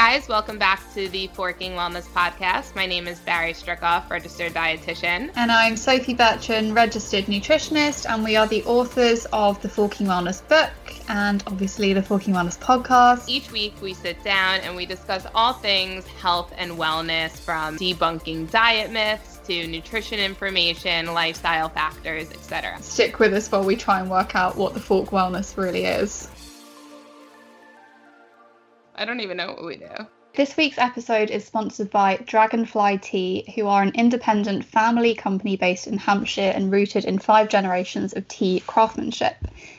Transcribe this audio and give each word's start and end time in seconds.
guys. 0.00 0.28
Welcome 0.28 0.56
back 0.56 0.80
to 0.94 1.10
the 1.10 1.26
Forking 1.34 1.72
Wellness 1.72 2.08
Podcast. 2.08 2.74
My 2.74 2.86
name 2.86 3.06
is 3.06 3.18
Bari 3.18 3.52
Stricoff, 3.52 4.08
registered 4.08 4.54
dietitian. 4.54 5.30
And 5.36 5.52
I'm 5.52 5.76
Sophie 5.76 6.14
Bertrand, 6.14 6.74
registered 6.74 7.26
nutritionist, 7.26 8.08
and 8.08 8.24
we 8.24 8.34
are 8.34 8.46
the 8.46 8.64
authors 8.64 9.26
of 9.30 9.60
the 9.60 9.68
Forking 9.68 10.06
Wellness 10.06 10.40
book 10.48 10.70
and 11.10 11.44
obviously 11.46 11.92
the 11.92 12.02
Forking 12.02 12.32
Wellness 12.32 12.58
podcast. 12.58 13.28
Each 13.28 13.52
week 13.52 13.74
we 13.82 13.92
sit 13.92 14.24
down 14.24 14.60
and 14.60 14.74
we 14.74 14.86
discuss 14.86 15.26
all 15.34 15.52
things 15.52 16.06
health 16.06 16.50
and 16.56 16.72
wellness 16.78 17.32
from 17.32 17.76
debunking 17.76 18.50
diet 18.50 18.90
myths 18.90 19.38
to 19.48 19.66
nutrition 19.66 20.18
information, 20.18 21.12
lifestyle 21.12 21.68
factors, 21.68 22.30
etc. 22.30 22.80
Stick 22.80 23.18
with 23.18 23.34
us 23.34 23.52
while 23.52 23.64
we 23.64 23.76
try 23.76 24.00
and 24.00 24.10
work 24.10 24.34
out 24.34 24.56
what 24.56 24.72
the 24.72 24.80
Fork 24.80 25.10
Wellness 25.10 25.58
really 25.58 25.84
is. 25.84 26.26
I 29.00 29.06
don't 29.06 29.20
even 29.20 29.38
know 29.38 29.52
what 29.52 29.64
we 29.64 29.76
do. 29.76 29.88
This 30.34 30.58
week's 30.58 30.76
episode 30.76 31.30
is 31.30 31.46
sponsored 31.46 31.90
by 31.90 32.18
Dragonfly 32.26 32.98
Tea, 32.98 33.50
who 33.54 33.66
are 33.66 33.82
an 33.82 33.92
independent 33.94 34.62
family 34.62 35.14
company 35.14 35.56
based 35.56 35.86
in 35.86 35.96
Hampshire 35.96 36.52
and 36.54 36.70
rooted 36.70 37.06
in 37.06 37.18
five 37.18 37.48
generations 37.48 38.12
of 38.12 38.28
tea 38.28 38.62
craftsmanship. 38.66 39.36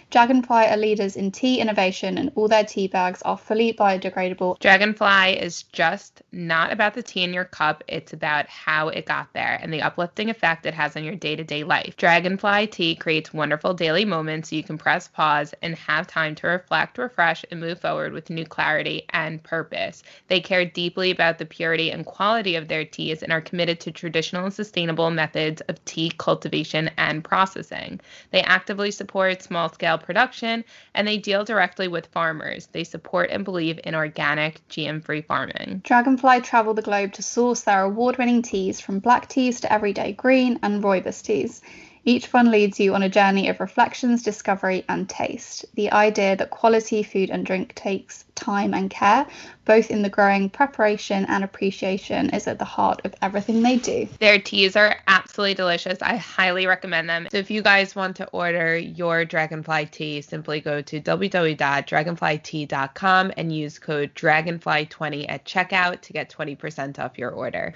Dragonfly 0.10 0.66
are 0.66 0.76
leaders 0.76 1.16
in 1.16 1.32
tea 1.32 1.60
innovation, 1.60 2.18
and 2.18 2.32
all 2.34 2.48
their 2.48 2.66
tea 2.66 2.88
bags 2.88 3.22
are 3.22 3.38
fully 3.38 3.74
biodegradable. 3.74 4.58
Dragonfly 4.60 5.40
is 5.40 5.64
just 5.72 6.24
not 6.32 6.72
about 6.72 6.94
the 6.94 7.04
tea 7.04 7.24
in 7.24 7.34
your 7.34 7.46
cup, 7.46 7.84
it's 7.88 8.14
about 8.14 8.48
how 8.48 8.88
it 8.90 9.06
got 9.06 9.32
there 9.34 9.60
and 9.62 9.74
the 9.74 9.82
uplifting 9.82 10.30
effect 10.30 10.66
it 10.66 10.74
has 10.74 10.96
on 10.96 11.04
your 11.04 11.16
day 11.16 11.36
to 11.36 11.44
day 11.44 11.64
life. 11.64 11.98
Dragonfly 11.98 12.68
tea 12.68 12.96
creates 12.96 13.34
wonderful 13.34 13.74
daily 13.74 14.06
moments 14.06 14.50
so 14.50 14.56
you 14.56 14.64
can 14.64 14.78
press 14.78 15.08
pause 15.10 15.54
and 15.62 15.76
have 15.76 16.08
time 16.08 16.36
to 16.36 16.48
reflect, 16.48 16.98
refresh, 16.98 17.44
and 17.52 17.60
move 17.60 17.82
forward 17.82 18.14
with 18.14 18.30
new 18.30 18.46
clarity 18.46 19.04
and 19.10 19.44
purpose. 19.44 20.04
They 20.28 20.40
care 20.40 20.64
deeply 20.64 21.12
about 21.12 21.38
the 21.38 21.46
purity 21.46 21.92
and 21.92 22.06
quality 22.06 22.56
of 22.56 22.68
their 22.68 22.86
teas 22.86 23.24
and 23.24 23.34
are 23.34 23.42
committed 23.42 23.80
to 23.82 23.92
traditional 23.92 24.46
and 24.46 24.54
sustainable 24.54 25.12
methods 25.12 25.62
of 25.62 25.84
tea 25.86 26.14
cultivation 26.18 26.90
and 26.98 27.24
processing. 27.24 28.00
They 28.32 28.42
actively 28.42 28.92
support 28.92 29.42
small 29.44 29.70
scale 29.70 29.98
production, 29.98 30.64
and 30.94 31.08
they 31.08 31.18
deal 31.18 31.44
directly 31.44 31.88
with 31.88 32.08
farmers. 32.08 32.68
They 32.72 32.84
support 32.84 33.30
and 33.32 33.44
believe 33.44 33.80
in 33.84 33.96
organic, 33.96 34.66
GM 34.70 35.04
free 35.04 35.22
farming. 35.22 35.82
Dragonfly 35.84 36.21
travel 36.40 36.74
the 36.74 36.82
globe 36.82 37.14
to 37.14 37.24
source 37.24 37.62
their 37.62 37.84
award 37.84 38.18
winning 38.18 38.42
teas 38.42 38.80
from 38.80 39.00
black 39.00 39.28
teas 39.28 39.60
to 39.62 39.74
everyday 39.74 40.14
green 40.14 40.60
and 40.64 40.84
rooibos 40.84 41.24
teas. 41.24 41.62
Each 42.06 42.32
one 42.32 42.50
leads 42.52 42.80
you 42.80 42.96
on 42.96 43.04
a 43.04 43.10
journey 43.10 43.50
of 43.50 43.60
reflections, 43.60 44.24
discovery, 44.24 44.86
and 44.88 45.10
taste. 45.10 45.66
The 45.76 45.92
idea 45.92 46.36
that 46.36 46.50
quality 46.50 47.04
food 47.04 47.30
and 47.30 47.46
drink 47.46 47.76
takes 47.76 48.24
time 48.42 48.74
and 48.74 48.90
care, 48.90 49.26
both 49.66 49.92
in 49.92 50.02
the 50.02 50.10
growing 50.10 50.50
preparation 50.50 51.26
and 51.28 51.44
appreciation, 51.44 52.30
is 52.32 52.48
at 52.48 52.58
the 52.60 52.66
heart 52.66 53.02
of 53.06 53.14
everything 53.22 53.62
they 53.62 53.78
do. 53.78 54.10
Their 54.20 54.40
teas 54.40 54.76
are 54.76 54.98
absolutely 55.08 55.54
delicious. 55.54 56.00
I 56.02 56.16
highly 56.18 56.66
recommend 56.66 57.08
them. 57.08 57.28
So 57.32 57.38
if 57.38 57.52
you 57.52 57.62
guys 57.62 57.96
want 57.96 58.18
to 58.18 58.28
order 58.30 58.76
your 58.78 59.24
Dragonfly 59.24 59.86
tea, 59.92 60.22
simply 60.22 60.60
go 60.60 60.82
to 60.82 61.00
www.dragonflytea.com 61.00 63.32
and 63.38 63.56
use 63.56 63.80
code 63.80 64.14
Dragonfly20 64.16 65.26
at 65.30 65.46
checkout 65.46 66.02
to 66.02 66.12
get 66.14 66.30
20% 66.30 67.00
off 67.00 67.18
your 67.18 67.32
order. 67.32 67.74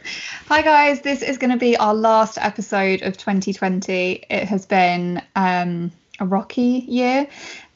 Hi 0.47 0.61
guys, 0.61 1.01
this 1.01 1.21
is 1.21 1.37
going 1.37 1.51
to 1.51 1.57
be 1.57 1.75
our 1.77 1.93
last 1.93 2.37
episode 2.39 3.03
of 3.03 3.17
2020. 3.17 4.25
It 4.29 4.45
has 4.45 4.65
been 4.65 5.21
um, 5.35 5.91
a 6.19 6.25
rocky 6.25 6.85
year, 6.87 7.27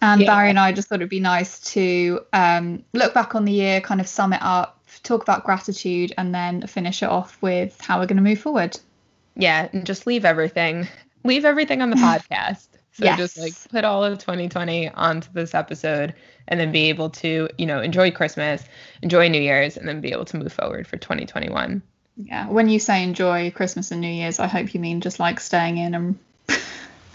and 0.01 0.21
Yeah. 0.21 0.27
Barry 0.27 0.49
and 0.49 0.59
I 0.59 0.71
just 0.71 0.87
thought 0.87 0.95
it'd 0.95 1.09
be 1.09 1.19
nice 1.19 1.59
to 1.73 2.21
um, 2.33 2.83
look 2.93 3.13
back 3.13 3.35
on 3.35 3.45
the 3.45 3.51
year, 3.51 3.81
kind 3.81 3.99
of 3.99 4.07
sum 4.07 4.33
it 4.33 4.41
up, 4.41 4.81
talk 5.03 5.21
about 5.21 5.43
gratitude, 5.45 6.13
and 6.17 6.33
then 6.33 6.65
finish 6.67 7.03
it 7.03 7.09
off 7.09 7.37
with 7.41 7.79
how 7.81 7.99
we're 7.99 8.05
going 8.05 8.17
to 8.17 8.23
move 8.23 8.39
forward. 8.39 8.79
Yeah, 9.35 9.69
and 9.71 9.85
just 9.85 10.07
leave 10.07 10.25
everything. 10.25 10.87
Leave 11.23 11.45
everything 11.45 11.81
on 11.81 11.89
the 11.89 11.95
podcast. 11.97 12.67
So 12.93 13.15
just 13.15 13.37
like 13.37 13.53
put 13.69 13.85
all 13.85 14.03
of 14.03 14.17
2020 14.19 14.89
onto 14.89 15.31
this 15.31 15.53
episode 15.53 16.13
and 16.47 16.59
then 16.59 16.71
be 16.71 16.89
able 16.89 17.09
to, 17.11 17.47
you 17.57 17.65
know, 17.65 17.79
enjoy 17.79 18.11
Christmas, 18.11 18.63
enjoy 19.01 19.29
New 19.29 19.41
Year's, 19.41 19.77
and 19.77 19.87
then 19.87 20.01
be 20.01 20.11
able 20.11 20.25
to 20.25 20.37
move 20.37 20.51
forward 20.51 20.85
for 20.87 20.97
2021. 20.97 21.81
Yeah, 22.17 22.49
when 22.49 22.67
you 22.67 22.79
say 22.79 23.03
enjoy 23.03 23.51
Christmas 23.51 23.91
and 23.91 24.01
New 24.01 24.09
Year's, 24.09 24.39
I 24.39 24.47
hope 24.47 24.73
you 24.73 24.81
mean 24.81 24.99
just 24.99 25.19
like 25.19 25.39
staying 25.39 25.77
in 25.77 25.93
and 25.95 26.19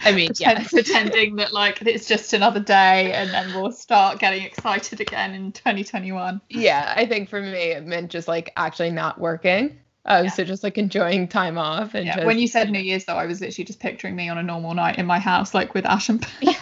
I 0.04 0.12
mean, 0.12 0.30
yeah. 0.36 0.62
pretending 0.68 1.36
that 1.36 1.52
like 1.52 1.82
it's 1.82 2.06
just 2.06 2.32
another 2.32 2.60
day, 2.60 3.12
and 3.12 3.30
then 3.30 3.54
we'll 3.54 3.72
start 3.72 4.18
getting 4.18 4.42
excited 4.42 5.00
again 5.00 5.34
in 5.34 5.52
2021. 5.52 6.40
Yeah, 6.50 6.92
I 6.96 7.06
think 7.06 7.28
for 7.28 7.40
me 7.40 7.72
it 7.72 7.84
meant 7.86 8.10
just 8.10 8.28
like 8.28 8.52
actually 8.56 8.90
not 8.90 9.18
working. 9.18 9.78
Uh, 10.06 10.22
Yeah. 10.24 10.30
So 10.30 10.44
just 10.44 10.62
like 10.62 10.76
enjoying 10.76 11.28
time 11.28 11.56
off 11.56 11.94
and 11.94 12.06
Yeah. 12.06 12.16
just 12.16 12.26
When 12.26 12.38
you 12.38 12.46
said 12.46 12.70
New 12.70 12.78
Year's, 12.80 13.06
though, 13.06 13.16
I 13.16 13.26
was 13.26 13.40
literally 13.40 13.64
just 13.64 13.80
picturing 13.80 14.14
me 14.14 14.28
on 14.28 14.36
a 14.36 14.42
normal 14.42 14.74
night 14.74 14.98
in 14.98 15.06
my 15.06 15.18
house, 15.18 15.54
like 15.54 15.72
with 15.72 15.86
Ash 15.86 16.08
and 16.10 16.26
yeah. 16.40 16.54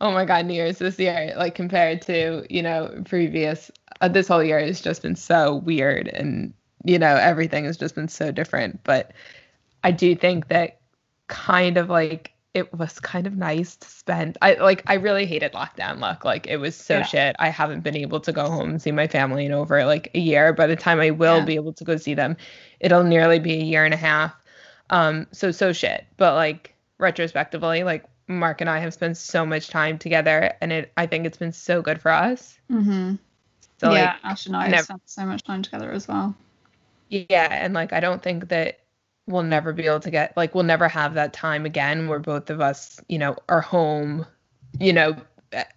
oh 0.00 0.10
my 0.12 0.24
god, 0.24 0.46
New 0.46 0.54
Year's 0.54 0.78
this 0.78 0.98
year, 0.98 1.34
like 1.36 1.54
compared 1.54 2.02
to 2.02 2.46
you 2.48 2.62
know 2.62 3.02
previous, 3.04 3.70
uh, 4.00 4.08
this 4.08 4.28
whole 4.28 4.42
year 4.42 4.58
has 4.58 4.80
just 4.80 5.02
been 5.02 5.16
so 5.16 5.56
weird 5.56 6.08
and 6.08 6.54
you 6.84 6.98
know 6.98 7.14
everything 7.16 7.64
has 7.66 7.76
just 7.76 7.94
been 7.94 8.08
so 8.08 8.30
different. 8.32 8.82
But 8.84 9.12
I 9.84 9.90
do 9.90 10.14
think 10.16 10.48
that 10.48 10.80
kind 11.28 11.76
of 11.76 11.90
like 11.90 12.32
it 12.56 12.72
was 12.72 12.98
kind 13.00 13.26
of 13.26 13.36
nice 13.36 13.76
to 13.76 13.86
spend. 13.86 14.38
I 14.40 14.54
like 14.54 14.82
I 14.86 14.94
really 14.94 15.26
hated 15.26 15.52
lockdown 15.52 16.00
luck. 16.00 16.24
Like 16.24 16.46
it 16.46 16.56
was 16.56 16.74
so 16.74 16.98
Yeah. 16.98 17.02
shit. 17.04 17.36
I 17.38 17.50
haven't 17.50 17.80
been 17.82 17.96
able 17.96 18.18
to 18.20 18.32
go 18.32 18.48
home 18.48 18.70
and 18.70 18.80
see 18.82 18.92
my 18.92 19.06
family 19.06 19.44
in 19.44 19.52
over 19.52 19.84
like 19.84 20.10
a 20.14 20.18
year. 20.18 20.52
By 20.54 20.66
the 20.66 20.74
time 20.76 20.98
I 20.98 21.10
will 21.10 21.38
Yeah. 21.38 21.44
be 21.44 21.54
able 21.56 21.74
to 21.74 21.84
go 21.84 21.96
see 21.98 22.14
them, 22.14 22.36
it'll 22.80 23.04
nearly 23.04 23.38
be 23.38 23.54
a 23.54 23.62
year 23.62 23.84
and 23.84 23.92
a 23.92 23.98
half. 23.98 24.32
Um, 24.88 25.26
so 25.32 25.50
so 25.50 25.72
shit. 25.74 26.06
But 26.16 26.34
like 26.34 26.74
retrospectively, 26.98 27.82
like 27.84 28.04
Mark 28.26 28.60
and 28.62 28.70
I 28.70 28.78
have 28.78 28.94
spent 28.94 29.16
so 29.18 29.44
much 29.44 29.68
time 29.68 29.98
together, 29.98 30.54
and 30.62 30.72
it 30.72 30.92
I 30.96 31.06
think 31.06 31.26
it's 31.26 31.38
been 31.38 31.52
so 31.52 31.82
good 31.82 32.00
for 32.00 32.10
us. 32.10 32.58
Mm-hmm. 32.72 33.16
So 33.80 33.92
yeah, 33.92 34.14
like 34.22 34.32
Ash 34.32 34.46
and 34.46 34.56
I 34.56 34.64
never- 34.68 34.76
have 34.76 34.84
spent 34.86 35.02
so 35.04 35.26
much 35.26 35.42
time 35.44 35.62
together 35.62 35.92
as 35.92 36.08
well. 36.08 36.34
yeah, 37.10 37.48
and 37.50 37.74
like 37.74 37.92
I 37.92 38.00
don't 38.00 38.22
think 38.22 38.48
that 38.48 38.78
we'll 39.26 39.42
never 39.42 39.72
be 39.72 39.86
able 39.86 40.00
to 40.00 40.10
get 40.10 40.36
like 40.36 40.54
we'll 40.54 40.64
never 40.64 40.88
have 40.88 41.14
that 41.14 41.32
time 41.32 41.66
again 41.66 42.08
where 42.08 42.18
both 42.18 42.50
of 42.50 42.60
us, 42.60 43.00
you 43.08 43.18
know, 43.18 43.36
are 43.48 43.60
home, 43.60 44.26
you 44.78 44.92
know, 44.92 45.16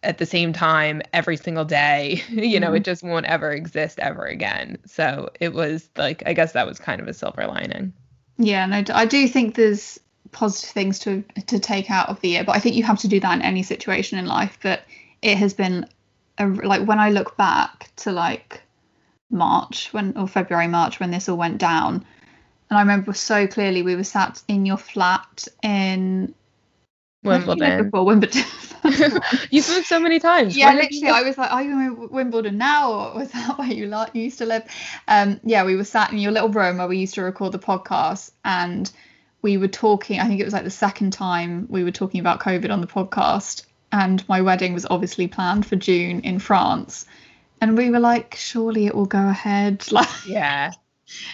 at 0.03 0.17
the 0.17 0.25
same 0.25 0.53
time 0.53 1.01
every 1.13 1.37
single 1.37 1.65
day. 1.65 2.23
you 2.29 2.59
know, 2.59 2.73
it 2.73 2.77
mm-hmm. 2.77 2.83
just 2.83 3.03
won't 3.03 3.25
ever 3.25 3.51
exist 3.51 3.99
ever 3.99 4.25
again. 4.25 4.77
So 4.85 5.29
it 5.39 5.53
was 5.53 5.89
like 5.97 6.23
I 6.25 6.33
guess 6.33 6.53
that 6.53 6.67
was 6.67 6.79
kind 6.79 7.01
of 7.01 7.07
a 7.07 7.13
silver 7.13 7.45
lining. 7.47 7.93
Yeah, 8.37 8.65
no, 8.65 8.83
I 8.93 9.05
do 9.05 9.27
think 9.27 9.55
there's 9.55 9.99
positive 10.31 10.69
things 10.69 10.99
to 10.99 11.23
to 11.47 11.59
take 11.59 11.89
out 11.89 12.09
of 12.09 12.21
the 12.21 12.29
year, 12.29 12.43
but 12.43 12.55
I 12.55 12.59
think 12.59 12.75
you 12.75 12.83
have 12.83 12.99
to 12.99 13.07
do 13.07 13.19
that 13.19 13.35
in 13.35 13.41
any 13.41 13.63
situation 13.63 14.19
in 14.19 14.25
life. 14.25 14.57
But 14.61 14.81
it 15.21 15.37
has 15.37 15.53
been 15.53 15.87
a, 16.37 16.47
like 16.47 16.87
when 16.87 16.99
I 16.99 17.09
look 17.09 17.35
back 17.37 17.91
to 17.97 18.11
like 18.11 18.61
March 19.29 19.91
when 19.93 20.15
or 20.17 20.27
February 20.27 20.67
March 20.67 20.99
when 20.99 21.11
this 21.11 21.27
all 21.29 21.37
went 21.37 21.57
down, 21.57 22.05
and 22.69 22.77
I 22.77 22.81
remember 22.81 23.13
so 23.13 23.47
clearly 23.47 23.81
we 23.81 23.95
were 23.95 24.03
sat 24.03 24.41
in 24.47 24.65
your 24.65 24.77
flat 24.77 25.47
in 25.63 26.33
Wimbledon. 27.23 27.85
before 27.85 28.05
Wimbledon. 28.05 28.43
You've 29.49 29.67
moved 29.69 29.87
so 29.87 29.99
many 29.99 30.19
times. 30.19 30.55
yeah, 30.55 30.71
have 30.71 30.75
you 30.75 31.01
literally, 31.01 31.09
I 31.09 31.27
was 31.27 31.37
like, 31.37 31.51
"Are 31.51 31.63
you 31.63 31.79
in 31.79 32.09
Wimbledon 32.09 32.57
now, 32.57 32.91
or 32.93 33.13
was 33.19 33.31
that 33.31 33.57
where 33.57 33.67
you 33.67 33.87
like 33.87 34.15
you 34.15 34.23
used 34.23 34.37
to 34.37 34.45
live?" 34.45 34.63
Um, 35.07 35.39
yeah, 35.43 35.65
we 35.65 35.75
were 35.75 35.83
sat 35.83 36.11
in 36.11 36.17
your 36.19 36.31
little 36.31 36.49
room 36.49 36.77
where 36.77 36.87
we 36.87 36.97
used 36.97 37.15
to 37.15 37.23
record 37.23 37.51
the 37.51 37.59
podcast, 37.59 38.31
and 38.45 38.89
we 39.41 39.57
were 39.57 39.67
talking. 39.67 40.19
I 40.19 40.27
think 40.27 40.39
it 40.39 40.45
was 40.45 40.53
like 40.53 40.63
the 40.63 40.69
second 40.69 41.11
time 41.11 41.67
we 41.69 41.83
were 41.83 41.91
talking 41.91 42.21
about 42.21 42.39
COVID 42.39 42.71
on 42.71 42.81
the 42.81 42.87
podcast, 42.87 43.65
and 43.91 44.27
my 44.29 44.41
wedding 44.41 44.73
was 44.73 44.85
obviously 44.89 45.27
planned 45.27 45.65
for 45.65 45.75
June 45.75 46.21
in 46.21 46.39
France, 46.39 47.05
and 47.59 47.77
we 47.77 47.89
were 47.89 47.99
like, 47.99 48.35
"Surely 48.35 48.85
it 48.85 48.95
will 48.95 49.05
go 49.07 49.27
ahead." 49.27 49.83
Like, 49.91 50.07
Yeah, 50.25 50.71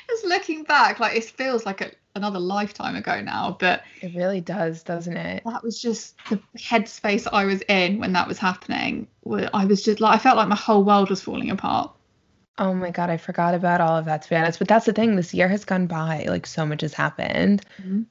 just 0.09 0.25
looking 0.25 0.63
back, 0.63 0.99
like 0.99 1.15
it 1.15 1.25
feels 1.25 1.65
like 1.65 1.81
a, 1.81 1.91
another 2.15 2.39
lifetime 2.39 2.95
ago 2.95 3.21
now, 3.21 3.57
but 3.59 3.83
it 4.01 4.13
really 4.15 4.41
does, 4.41 4.83
doesn't 4.83 5.17
it? 5.17 5.43
that 5.45 5.63
was 5.63 5.81
just 5.81 6.15
the 6.29 6.39
headspace 6.57 7.27
I 7.31 7.45
was 7.45 7.61
in 7.67 7.99
when 7.99 8.13
that 8.13 8.27
was 8.27 8.37
happening. 8.37 9.07
I 9.53 9.65
was 9.65 9.83
just 9.83 9.99
like, 9.99 10.15
I 10.15 10.17
felt 10.17 10.37
like 10.37 10.47
my 10.47 10.55
whole 10.55 10.83
world 10.83 11.09
was 11.09 11.21
falling 11.21 11.49
apart. 11.49 11.91
Oh 12.57 12.73
my 12.73 12.89
god, 12.91 13.09
I 13.09 13.17
forgot 13.17 13.53
about 13.53 13.81
all 13.81 13.97
of 13.97 14.05
that 14.05 14.21
to 14.21 14.29
be 14.29 14.35
honest. 14.35 14.59
But 14.59 14.69
that's 14.69 14.85
the 14.85 14.93
thing, 14.93 15.15
this 15.15 15.33
year 15.33 15.49
has 15.49 15.65
gone 15.65 15.87
by, 15.87 16.25
like 16.27 16.47
so 16.47 16.65
much 16.65 16.81
has 16.81 16.93
happened. 16.93 17.65
Mhm. 17.81 18.05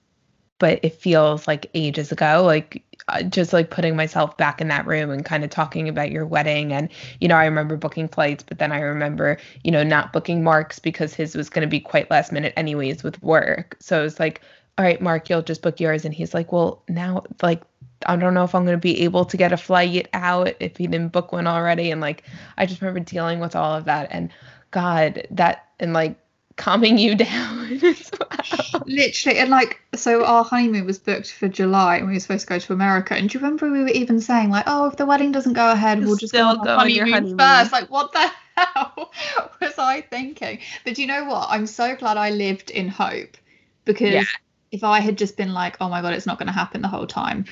But 0.59 0.81
it 0.83 0.95
feels 0.95 1.47
like 1.49 1.71
ages 1.75 2.13
ago, 2.13 2.43
like 2.45 2.83
uh, 3.09 3.23
just 3.23 3.53
like 3.53 3.71
putting 3.71 3.97
myself 3.97 4.37
back 4.37 4.61
in 4.61 4.69
that 4.69 4.87
room 4.87 5.11
and 5.11 5.25
kind 5.25 5.45
of 5.45 5.51
talking 5.51 5.89
about 5.89 6.11
your 6.11 6.25
wedding 6.27 6.73
and 6.73 6.89
you 7.21 7.29
know, 7.29 7.37
I 7.37 7.45
remember 7.45 7.77
booking 7.77 8.09
flights, 8.09 8.45
but 8.45 8.59
then 8.59 8.73
I 8.73 8.81
remember, 8.81 9.37
you 9.63 9.71
know, 9.71 9.83
not 9.83 10.13
booking 10.13 10.43
Mark's 10.45 10.79
because 10.79 11.13
his 11.13 11.35
was 11.35 11.51
going 11.51 11.67
to 11.67 11.71
be 11.71 11.81
quite 11.81 12.11
last 12.11 12.33
minute 12.33 12.55
anyways 12.57 13.03
with 13.03 13.21
work. 13.23 13.77
So 13.81 14.01
it 14.01 14.05
was 14.05 14.21
like, 14.21 14.41
all 14.79 14.85
right, 14.85 15.01
Mark, 15.01 15.29
you'll 15.29 15.43
just 15.43 15.63
book 15.63 15.81
yours 15.81 16.05
and 16.05 16.15
he's 16.15 16.35
like, 16.35 16.53
"Well, 16.53 16.83
now 16.89 17.25
like 17.43 17.63
I 18.07 18.17
don't 18.17 18.35
know 18.35 18.45
if 18.45 18.55
I'm 18.55 18.65
going 18.65 18.77
to 18.77 18.81
be 18.81 19.03
able 19.03 19.25
to 19.25 19.37
get 19.37 19.53
a 19.53 19.57
flight 19.57 20.09
out 20.13 20.55
if 20.61 20.77
he 20.77 20.87
didn't 20.87 21.13
book 21.13 21.33
one 21.33 21.47
already." 21.47 21.91
And 21.91 22.01
like 22.01 22.25
I 22.59 22.67
just 22.67 22.81
remember 22.81 23.01
dealing 23.01 23.39
with 23.41 23.55
all 23.55 23.75
of 23.75 23.85
that 23.85 24.09
and 24.11 24.31
God, 24.73 25.27
that 25.31 25.69
and 25.79 25.93
like 25.93 26.19
calming 26.57 26.99
you 26.99 27.15
down 27.17 27.81
well. 28.21 28.83
Literally, 28.87 29.39
and 29.39 29.51
like, 29.51 29.81
so 29.95 30.25
our 30.25 30.45
honeymoon 30.45 30.87
was 30.87 30.99
booked 30.99 31.33
for 31.33 31.49
July, 31.49 31.97
and 31.97 32.07
we 32.07 32.15
were 32.15 32.21
supposed 32.21 32.43
to 32.43 32.49
go 32.49 32.59
to 32.59 32.73
America. 32.73 33.15
And 33.15 33.29
do 33.29 33.39
you 33.39 33.43
remember 33.45 33.71
we 33.71 33.81
were 33.83 33.89
even 33.89 34.21
saying 34.21 34.51
like, 34.51 34.65
oh, 34.67 34.87
if 34.87 34.97
the 34.97 35.07
wedding 35.07 35.33
doesn't 35.33 35.55
go 35.55 35.71
ahead, 35.71 36.05
we'll 36.05 36.17
just 36.17 36.33
go 36.33 36.43
on 36.45 36.63
go 36.63 36.71
our 36.71 36.79
on 36.79 36.91
your 36.91 37.07
honeymoon, 37.07 37.13
honeymoon. 37.37 37.39
first. 37.39 37.73
Like, 37.73 37.91
what 37.91 38.13
the 38.13 38.31
hell 38.57 39.13
was 39.61 39.79
I 39.79 40.03
thinking? 40.03 40.61
But 40.85 40.95
do 40.95 41.03
you 41.03 41.09
know 41.09 41.25
what? 41.25 41.49
I'm 41.51 41.67
so 41.67 41.97
glad 41.97 42.17
I 42.17 42.31
lived 42.31 42.71
in 42.71 42.89
hope 42.89 43.37
because 43.85 44.13
Yeah. 44.15 44.25
if 44.71 44.85
I 44.85 45.01
had 45.01 45.19
just 45.19 45.37
been 45.37 45.53
like, 45.53 45.77
oh 45.81 45.89
my 45.89 46.03
god, 46.03 46.15
it's 46.15 46.27
not 46.27 46.39
going 46.39 46.47
to 46.49 46.53
happen 46.53 46.83
the 46.83 46.89
whole 46.89 47.07
time, 47.07 47.47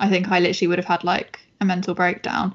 I 0.00 0.08
think 0.08 0.30
I 0.30 0.38
literally 0.40 0.68
would 0.68 0.78
have 0.78 0.86
had 0.86 1.04
like 1.04 1.40
a 1.60 1.64
mental 1.64 1.94
breakdown. 1.94 2.54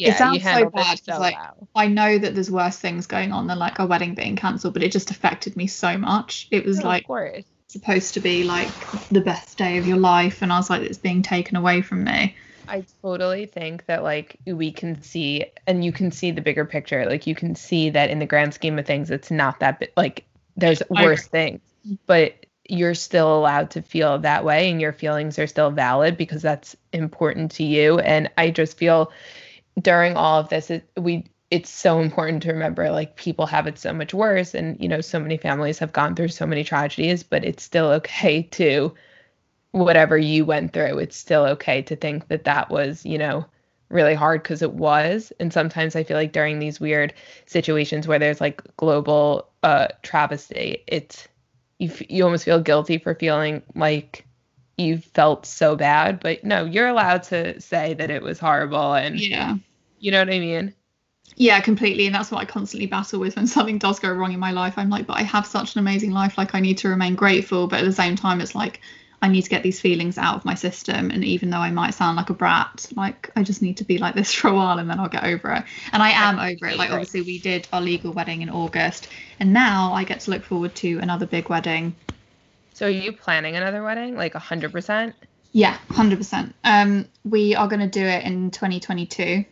Yeah, 0.00 0.16
sounds 0.16 0.42
you 0.42 0.48
so 0.48 0.70
bad, 0.70 1.00
so 1.04 1.18
like. 1.18 1.36
I 1.74 1.86
know 1.86 2.18
that 2.18 2.34
there's 2.34 2.50
worse 2.50 2.78
things 2.78 3.06
going 3.06 3.32
on 3.32 3.46
than 3.46 3.58
like 3.58 3.78
a 3.78 3.86
wedding 3.86 4.14
being 4.14 4.34
cancelled, 4.34 4.74
but 4.74 4.82
it 4.82 4.90
just 4.90 5.10
affected 5.10 5.56
me 5.56 5.66
so 5.66 5.96
much. 5.96 6.48
It 6.50 6.64
was 6.64 6.78
No, 6.78 6.88
like 6.88 7.06
supposed 7.68 8.14
to 8.14 8.20
be 8.20 8.42
like 8.42 8.70
the 9.10 9.20
best 9.20 9.56
day 9.56 9.78
of 9.78 9.86
your 9.86 9.96
life 9.96 10.42
and 10.42 10.52
I 10.52 10.56
was 10.58 10.68
like 10.68 10.82
it's 10.82 10.98
being 10.98 11.22
taken 11.22 11.56
away 11.56 11.82
from 11.82 12.02
me. 12.02 12.34
I 12.66 12.84
totally 13.02 13.46
think 13.46 13.86
that 13.86 14.02
like 14.02 14.36
we 14.44 14.72
can 14.72 15.02
see 15.02 15.44
and 15.66 15.84
you 15.84 15.92
can 15.92 16.10
see 16.10 16.32
the 16.32 16.40
bigger 16.40 16.64
picture. 16.64 17.06
Like 17.06 17.28
you 17.28 17.36
can 17.36 17.54
see 17.54 17.90
that 17.90 18.10
in 18.10 18.18
the 18.18 18.26
grand 18.26 18.54
scheme 18.54 18.78
of 18.78 18.86
things 18.86 19.10
it's 19.10 19.30
not 19.30 19.60
that 19.60 19.78
bi- 19.78 19.88
like 19.96 20.24
there's 20.56 20.82
worse 20.90 21.26
things. 21.26 21.60
But 22.06 22.34
you're 22.68 22.94
still 22.94 23.36
allowed 23.38 23.70
to 23.72 23.82
feel 23.82 24.18
that 24.18 24.44
way 24.44 24.70
and 24.70 24.80
your 24.80 24.92
feelings 24.92 25.38
are 25.38 25.46
still 25.46 25.70
valid 25.70 26.16
because 26.16 26.42
that's 26.42 26.76
important 26.92 27.52
to 27.52 27.64
you 27.64 27.98
and 28.00 28.30
I 28.36 28.50
just 28.50 28.76
feel 28.76 29.12
during 29.80 30.16
all 30.16 30.40
of 30.40 30.48
this 30.48 30.70
it, 30.70 30.90
we 30.96 31.24
it's 31.50 31.70
so 31.70 32.00
important 32.00 32.42
to 32.42 32.52
remember 32.52 32.90
like 32.90 33.16
people 33.16 33.46
have 33.46 33.66
it 33.66 33.78
so 33.78 33.92
much 33.92 34.14
worse 34.14 34.54
and 34.54 34.80
you 34.80 34.88
know 34.88 35.00
so 35.00 35.18
many 35.18 35.36
families 35.36 35.78
have 35.78 35.92
gone 35.92 36.14
through 36.14 36.28
so 36.28 36.46
many 36.46 36.64
tragedies 36.64 37.22
but 37.22 37.44
it's 37.44 37.62
still 37.62 37.86
okay 37.86 38.42
to 38.42 38.94
whatever 39.72 40.16
you 40.18 40.44
went 40.44 40.72
through 40.72 40.98
it's 40.98 41.16
still 41.16 41.44
okay 41.44 41.82
to 41.82 41.96
think 41.96 42.28
that 42.28 42.44
that 42.44 42.70
was 42.70 43.04
you 43.04 43.18
know 43.18 43.44
really 43.88 44.14
hard 44.14 44.40
because 44.40 44.62
it 44.62 44.72
was. 44.72 45.32
And 45.40 45.52
sometimes 45.52 45.96
i 45.96 46.04
feel 46.04 46.16
like 46.16 46.32
during 46.32 46.58
these 46.58 46.80
weird 46.80 47.12
situations 47.46 48.06
where 48.06 48.18
there's 48.18 48.40
like 48.40 48.62
global 48.76 49.48
uh 49.62 49.88
travesty 50.02 50.82
it's 50.86 51.28
you, 51.78 51.88
f- 51.88 52.10
you 52.10 52.24
almost 52.24 52.44
feel 52.44 52.60
guilty 52.60 52.98
for 52.98 53.14
feeling 53.14 53.62
like 53.74 54.26
you 54.80 54.98
felt 54.98 55.46
so 55.46 55.76
bad 55.76 56.18
but 56.20 56.42
no 56.44 56.64
you're 56.64 56.88
allowed 56.88 57.22
to 57.22 57.60
say 57.60 57.94
that 57.94 58.10
it 58.10 58.22
was 58.22 58.38
horrible 58.38 58.94
and 58.94 59.20
Yeah. 59.20 59.56
you 59.98 60.10
know 60.10 60.18
what 60.20 60.30
i 60.34 60.38
mean 60.38 60.74
Yeah, 61.36 61.60
completely. 61.60 62.04
And 62.06 62.14
that's 62.14 62.30
what 62.30 62.40
I 62.42 62.44
constantly 62.44 62.86
battle 62.86 63.18
with 63.20 63.36
when 63.36 63.46
something 63.46 63.78
does 63.78 63.98
go 63.98 64.10
wrong 64.12 64.32
in 64.32 64.40
my 64.40 64.50
life. 64.50 64.74
I'm 64.76 64.90
like, 64.90 65.06
but 65.06 65.16
I 65.16 65.22
have 65.22 65.46
such 65.46 65.74
an 65.74 65.78
amazing 65.78 66.10
life. 66.10 66.36
Like, 66.36 66.54
I 66.54 66.60
need 66.60 66.76
to 66.78 66.88
remain 66.88 67.14
grateful. 67.14 67.66
But 67.66 67.78
at 67.80 67.86
the 67.86 67.92
same 67.92 68.14
time, 68.14 68.42
it's 68.42 68.54
like, 68.54 68.80
I 69.22 69.28
need 69.28 69.42
to 69.42 69.48
get 69.50 69.62
these 69.62 69.80
feelings 69.80 70.18
out 70.18 70.36
of 70.36 70.44
my 70.44 70.54
system. 70.54 71.10
And 71.10 71.24
even 71.24 71.48
though 71.48 71.58
I 71.58 71.70
might 71.70 71.94
sound 71.94 72.16
like 72.16 72.28
a 72.28 72.34
brat, 72.34 72.86
like, 72.94 73.30
I 73.36 73.42
just 73.42 73.62
need 73.62 73.76
to 73.78 73.84
be 73.84 73.96
like 73.96 74.14
this 74.14 74.34
for 74.38 74.48
a 74.48 74.54
while 74.54 74.78
and 74.78 74.90
then 74.90 74.98
I'll 75.00 75.08
get 75.08 75.24
over 75.24 75.52
it. 75.52 75.64
And 75.92 76.02
I 76.02 76.10
am 76.10 76.38
over 76.38 76.66
it. 76.66 76.76
Like, 76.76 76.90
obviously, 76.90 77.22
we 77.22 77.38
did 77.38 77.66
our 77.72 77.80
legal 77.80 78.12
wedding 78.12 78.42
in 78.42 78.50
August. 78.50 79.08
And 79.38 79.52
now 79.54 79.94
I 79.94 80.04
get 80.04 80.20
to 80.20 80.30
look 80.32 80.44
forward 80.44 80.74
to 80.76 80.98
another 80.98 81.26
big 81.26 81.48
wedding 81.48 81.94
so 82.72 82.86
are 82.86 82.90
you 82.90 83.12
planning 83.12 83.56
another 83.56 83.82
wedding 83.82 84.16
like 84.16 84.34
100% 84.34 85.14
Yeah, 85.52 85.76
hundred 85.90 86.18
percent. 86.18 86.54
Um, 86.64 87.06
we 87.24 87.54
are 87.54 87.68
going 87.68 87.80
to 87.80 87.88
do 87.88 88.04
it 88.04 88.24
in 88.24 88.50
2022, 88.50 89.44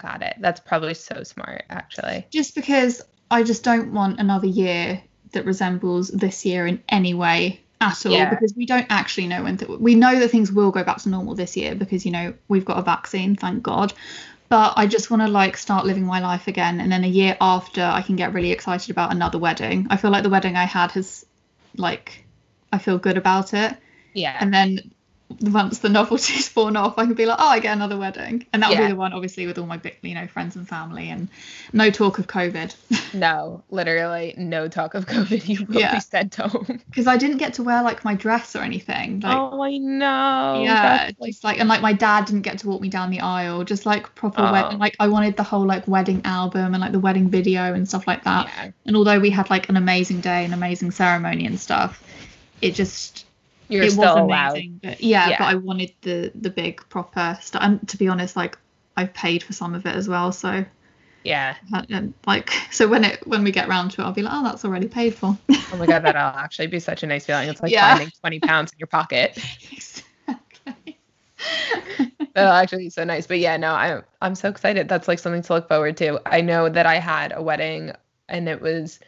got 0.00 0.22
it 0.22 0.34
that's 0.38 0.60
probably 0.60 0.94
so 0.94 1.22
smart 1.22 1.62
actually 1.68 2.26
just 2.30 2.54
because 2.54 3.02
I 3.30 3.42
just 3.42 3.62
don't 3.62 3.92
want 3.92 4.18
another 4.18 4.46
year 4.46 5.02
that 5.32 5.44
resembles 5.44 6.08
this 6.08 6.44
year 6.44 6.66
in 6.66 6.82
any 6.88 7.14
way 7.14 7.60
at 7.80 8.04
all. 8.06 8.12
Yeah. 8.12 8.30
Because 8.30 8.54
we 8.56 8.66
don't 8.66 8.86
actually 8.90 9.26
know 9.26 9.42
when 9.42 9.56
th- 9.56 9.78
we 9.78 9.94
know 9.94 10.18
that 10.18 10.30
things 10.30 10.52
will 10.52 10.70
go 10.70 10.84
back 10.84 10.98
to 10.98 11.08
normal 11.08 11.34
this 11.34 11.56
year 11.56 11.74
because 11.74 12.04
you 12.04 12.12
know 12.12 12.34
we've 12.48 12.64
got 12.64 12.78
a 12.78 12.82
vaccine, 12.82 13.36
thank 13.36 13.62
God. 13.62 13.92
But 14.48 14.74
I 14.76 14.88
just 14.88 15.10
want 15.10 15.22
to 15.22 15.28
like 15.28 15.56
start 15.56 15.86
living 15.86 16.04
my 16.04 16.20
life 16.20 16.48
again, 16.48 16.80
and 16.80 16.90
then 16.90 17.04
a 17.04 17.08
year 17.08 17.36
after, 17.40 17.82
I 17.82 18.02
can 18.02 18.16
get 18.16 18.32
really 18.32 18.50
excited 18.50 18.90
about 18.90 19.12
another 19.12 19.38
wedding. 19.38 19.86
I 19.90 19.96
feel 19.96 20.10
like 20.10 20.24
the 20.24 20.30
wedding 20.30 20.56
I 20.56 20.64
had 20.64 20.90
has, 20.92 21.24
like, 21.76 22.24
I 22.72 22.78
feel 22.78 22.98
good 22.98 23.16
about 23.16 23.54
it. 23.54 23.76
yeah 24.14 24.36
and 24.40 24.52
then 24.52 24.80
once 25.40 25.78
the 25.78 25.88
novelty's 25.88 26.54
worn 26.56 26.76
off, 26.76 26.98
I 26.98 27.04
can 27.06 27.14
be 27.14 27.24
like, 27.26 27.38
oh, 27.40 27.48
I 27.48 27.60
get 27.60 27.72
another 27.74 27.96
wedding, 27.96 28.46
and 28.52 28.62
that'll 28.62 28.74
Yeah. 28.74 28.86
be 28.86 28.92
the 28.92 28.96
one, 28.96 29.12
obviously, 29.12 29.46
with 29.46 29.58
all 29.58 29.66
my 29.66 29.76
big, 29.76 29.96
you 30.02 30.14
know, 30.14 30.26
friends 30.26 30.56
and 30.56 30.68
family, 30.68 31.08
and 31.08 31.28
no 31.72 31.90
talk 31.90 32.18
of 32.18 32.26
COVID, 32.26 32.74
No, 33.14 33.62
literally 33.70 34.34
no 34.36 34.68
talk 34.68 34.94
of 34.94 35.06
COVID. 35.06 35.46
You 35.48 35.66
will 35.66 35.80
Yeah. 35.80 35.94
be 35.94 36.00
sent 36.00 36.34
home. 36.36 36.80
because 36.90 37.06
I 37.06 37.16
didn't 37.16 37.38
get 37.38 37.54
to 37.54 37.62
wear 37.62 37.82
like 37.82 38.04
my 38.04 38.14
dress 38.14 38.54
or 38.56 38.60
anything. 38.60 39.20
Like, 39.20 39.36
oh, 39.38 39.62
I 39.62 39.78
know. 39.78 40.62
yeah, 40.64 41.10
like, 41.18 41.30
just 41.30 41.44
like, 41.44 41.58
and 41.60 41.68
like 41.68 41.80
my 41.82 41.92
dad 41.92 42.24
didn't 42.26 42.42
get 42.42 42.58
to 42.60 42.68
walk 42.68 42.80
me 42.80 42.88
down 42.88 43.10
the 43.10 43.20
aisle, 43.20 43.64
just 43.64 43.86
like 43.86 44.14
proper 44.14 44.42
Oh. 44.42 44.52
wedding. 44.52 44.78
Like 44.78 44.96
I 45.00 45.08
wanted 45.08 45.36
the 45.36 45.42
whole 45.42 45.66
like 45.66 45.86
wedding 45.88 46.22
album 46.24 46.74
and 46.74 46.80
like 46.80 46.92
the 46.92 47.00
wedding 47.00 47.28
video 47.30 47.72
and 47.74 47.88
stuff 47.88 48.06
like 48.06 48.24
that. 48.24 48.46
yeah. 48.46 48.70
And 48.86 48.96
although 48.96 49.18
we 49.20 49.30
had 49.30 49.50
like 49.50 49.68
an 49.68 49.76
amazing 49.76 50.20
day, 50.20 50.44
an 50.44 50.52
amazing 50.52 50.90
ceremony 50.90 51.46
and 51.46 51.58
stuff, 51.58 52.02
it 52.62 52.74
just 52.74 53.26
You're 53.70 53.86
it 53.86 53.92
still 53.92 54.14
was 54.14 54.16
allowed. 54.16 54.54
amazing. 54.54 54.80
But 54.82 55.00
yeah, 55.00 55.30
Yeah. 55.30 55.38
but 55.38 55.44
I 55.44 55.54
wanted 55.54 55.94
the 56.02 56.32
the 56.34 56.50
big 56.50 56.86
proper 56.88 57.38
stuff. 57.40 57.62
And 57.62 57.88
to 57.88 57.96
be 57.96 58.08
honest, 58.08 58.36
like 58.36 58.58
I've 58.96 59.14
paid 59.14 59.42
for 59.42 59.52
some 59.52 59.74
of 59.74 59.86
it 59.86 59.94
as 59.94 60.08
well. 60.08 60.32
So 60.32 60.64
Yeah. 61.24 61.56
um, 61.72 62.14
like 62.26 62.50
so 62.70 62.88
when 62.88 63.04
it 63.04 63.26
when 63.26 63.44
we 63.44 63.52
get 63.52 63.68
round 63.68 63.92
to 63.92 64.02
it, 64.02 64.04
I'll 64.04 64.12
be 64.12 64.22
like, 64.22 64.34
oh, 64.34 64.42
that's 64.44 64.64
already 64.64 64.88
paid 64.88 65.14
for. 65.14 65.38
Oh 65.72 65.76
my 65.76 65.86
god, 65.86 66.00
that'll 66.02 66.20
actually 66.38 66.66
be 66.66 66.80
such 66.80 67.02
a 67.02 67.06
nice 67.06 67.26
feeling. 67.26 67.48
It's 67.48 67.62
like 67.62 67.72
Yeah. 67.72 67.80
finding 67.80 68.10
20 68.20 68.40
pounds 68.40 68.72
in 68.72 68.78
your 68.78 68.88
pocket. 68.88 69.38
exactly. 69.72 70.98
That'll 72.34 72.52
actually 72.52 72.84
be 72.84 72.90
so 72.90 73.04
nice. 73.04 73.26
But 73.26 73.38
yeah, 73.40 73.56
no, 73.56 73.74
I'm 73.74 74.04
I'm 74.22 74.34
so 74.34 74.48
excited. 74.48 74.88
That's 74.88 75.08
like 75.08 75.18
something 75.18 75.42
to 75.42 75.54
look 75.54 75.68
forward 75.68 75.96
to. 75.98 76.20
I 76.26 76.40
know 76.40 76.68
that 76.68 76.86
I 76.86 76.96
had 76.98 77.32
a 77.34 77.42
wedding 77.42 77.92
and 78.28 78.48
it 78.48 78.60
was 78.60 79.00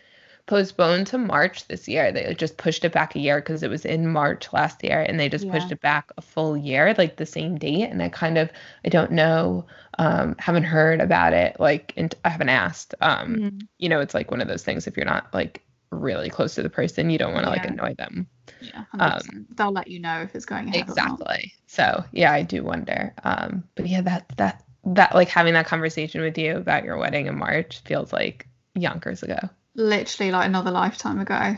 postponed 0.52 1.06
to 1.06 1.16
March 1.16 1.66
this 1.68 1.88
year. 1.88 2.12
They 2.12 2.34
just 2.34 2.58
pushed 2.58 2.84
it 2.84 2.92
back 2.92 3.16
a 3.16 3.18
year 3.18 3.40
because 3.40 3.62
it 3.62 3.70
was 3.70 3.86
in 3.86 4.06
March 4.06 4.52
last 4.52 4.84
year 4.84 5.00
and 5.00 5.18
they 5.18 5.30
just 5.30 5.48
pushed 5.48 5.72
it 5.72 5.80
back 5.80 6.12
a 6.18 6.20
full 6.20 6.56
year, 6.58 6.94
like 6.98 7.16
the 7.16 7.24
same 7.24 7.56
date. 7.56 7.88
And 7.90 8.02
I 8.02 8.10
kind 8.10 8.36
of 8.36 8.50
I 8.84 8.90
don't 8.90 9.12
know, 9.12 9.64
um, 9.98 10.36
haven't 10.38 10.64
heard 10.64 11.00
about 11.00 11.32
it. 11.32 11.56
Like 11.58 11.94
and 11.96 12.14
I 12.24 12.28
haven't 12.28 12.50
asked. 12.50 12.94
Um, 13.00 13.36
Mm, 13.36 13.60
you 13.78 13.88
know, 13.88 14.00
it's 14.00 14.12
like 14.12 14.30
one 14.30 14.42
of 14.42 14.48
those 14.48 14.62
things 14.62 14.86
if 14.86 14.94
you're 14.96 15.06
not 15.06 15.32
like 15.32 15.62
really 15.90 16.28
close 16.28 16.54
to 16.56 16.62
the 16.62 16.70
person, 16.70 17.08
you 17.08 17.18
don't 17.18 17.32
want 17.32 17.44
to 17.44 17.50
like 17.50 17.64
annoy 17.64 17.94
them. 17.94 18.26
yeah, 18.60 18.84
Um, 18.98 19.46
they'll 19.56 19.72
let 19.72 19.88
you 19.88 20.00
know 20.00 20.20
if 20.20 20.34
it's 20.34 20.44
going 20.44 20.68
ahead 20.68 20.88
or 20.90 20.96
not. 20.96 21.20
Exactly. 21.20 21.54
So 21.66 22.04
yeah, 22.12 22.32
I 22.32 22.42
do 22.42 22.62
wonder. 22.62 23.14
Um, 23.24 23.64
but 23.74 23.86
yeah, 23.88 24.02
that 24.02 24.26
that 24.36 24.64
that 24.84 25.14
like 25.14 25.28
having 25.28 25.54
that 25.54 25.66
conversation 25.66 26.20
with 26.20 26.36
you 26.36 26.56
about 26.56 26.84
your 26.84 26.98
wedding 26.98 27.26
in 27.26 27.38
March 27.38 27.80
feels 27.86 28.12
like 28.12 28.48
yonkers 28.74 29.22
ago. 29.22 29.38
Literally 29.74 30.30
like 30.32 30.46
another 30.46 30.70
lifetime 30.70 31.18
ago. 31.18 31.56